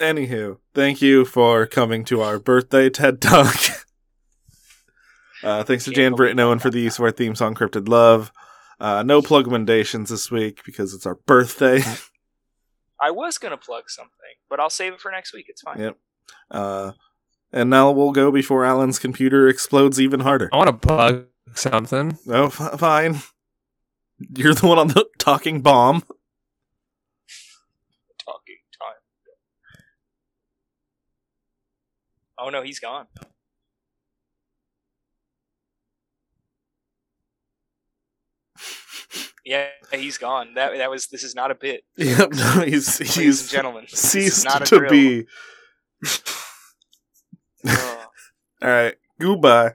Anywho, 0.01 0.59
thank 0.75 1.01
you 1.01 1.25
for 1.25 1.67
coming 1.67 2.05
to 2.07 2.21
our 2.21 2.41
birthday 2.41 2.91
TED 2.91 3.21
Talk. 3.21 3.55
uh, 5.45 5.63
thanks 5.63 5.85
to 5.85 5.93
Jan 5.93 6.15
Britton 6.15 6.41
Owen 6.41 6.59
for 6.59 6.71
the 6.71 6.81
use 6.81 6.99
of 6.99 7.05
our 7.05 7.13
theme 7.13 7.37
song, 7.37 7.55
Cryptid 7.55 7.89
Love. 7.89 8.33
Uh, 8.81 9.05
no 9.05 9.23
plug 9.23 9.47
recommendations 9.47 10.11
this 10.11 10.31
week 10.31 10.63
because 10.65 10.95
it's 10.95 11.07
our 11.07 11.15
birthday. 11.15 11.81
I 13.01 13.11
was 13.11 13.39
gonna 13.39 13.57
plug 13.57 13.85
something, 13.89 14.13
but 14.51 14.61
I'll 14.61 14.71
save 14.71 14.93
it 14.93 15.01
for 15.01 15.11
next 15.11 15.33
week. 15.33 15.47
It's 15.49 15.63
fine. 15.63 15.79
Yep. 15.79 15.97
Uh, 16.51 16.93
and 17.53 17.71
now 17.71 17.91
we'll 17.91 18.13
go 18.13 18.31
before 18.31 18.65
Alan's 18.65 18.99
computer 18.99 19.49
explodes 19.49 20.01
even 20.01 20.21
harder. 20.21 20.51
I 20.53 20.57
want 20.57 20.69
to 20.69 20.87
plug 20.87 21.27
something. 21.55 22.19
Oh, 22.29 22.47
f- 22.47 22.79
fine. 22.79 23.21
You're 24.19 24.55
the 24.55 24.67
one 24.67 24.79
on 24.79 24.89
the 24.89 25.07
talking 25.19 25.63
bomb. 25.63 26.03
Talking 28.19 28.59
time. 28.79 28.97
Oh 32.39 32.51
no, 32.51 32.63
he's 32.63 32.81
gone. 32.81 33.07
Yeah, 39.49 39.69
he's 39.95 40.19
gone. 40.19 40.53
That 40.57 40.77
that 40.77 40.91
was. 40.91 41.07
This 41.07 41.25
is 41.25 41.35
not 41.35 41.51
a 41.51 41.55
bit, 41.55 41.83
Yep, 41.97 42.33
no, 42.33 42.51
he's 42.67 42.99
he's 42.99 43.51
gentlemen. 43.51 43.87
Ceased 43.89 44.45
not 44.45 44.61
a 44.61 44.65
to 44.67 44.79
drill. 44.79 44.91
be. 44.91 45.27
Oh. 47.67 48.05
All 48.63 48.69
right, 48.69 48.95
goodbye. 49.19 49.73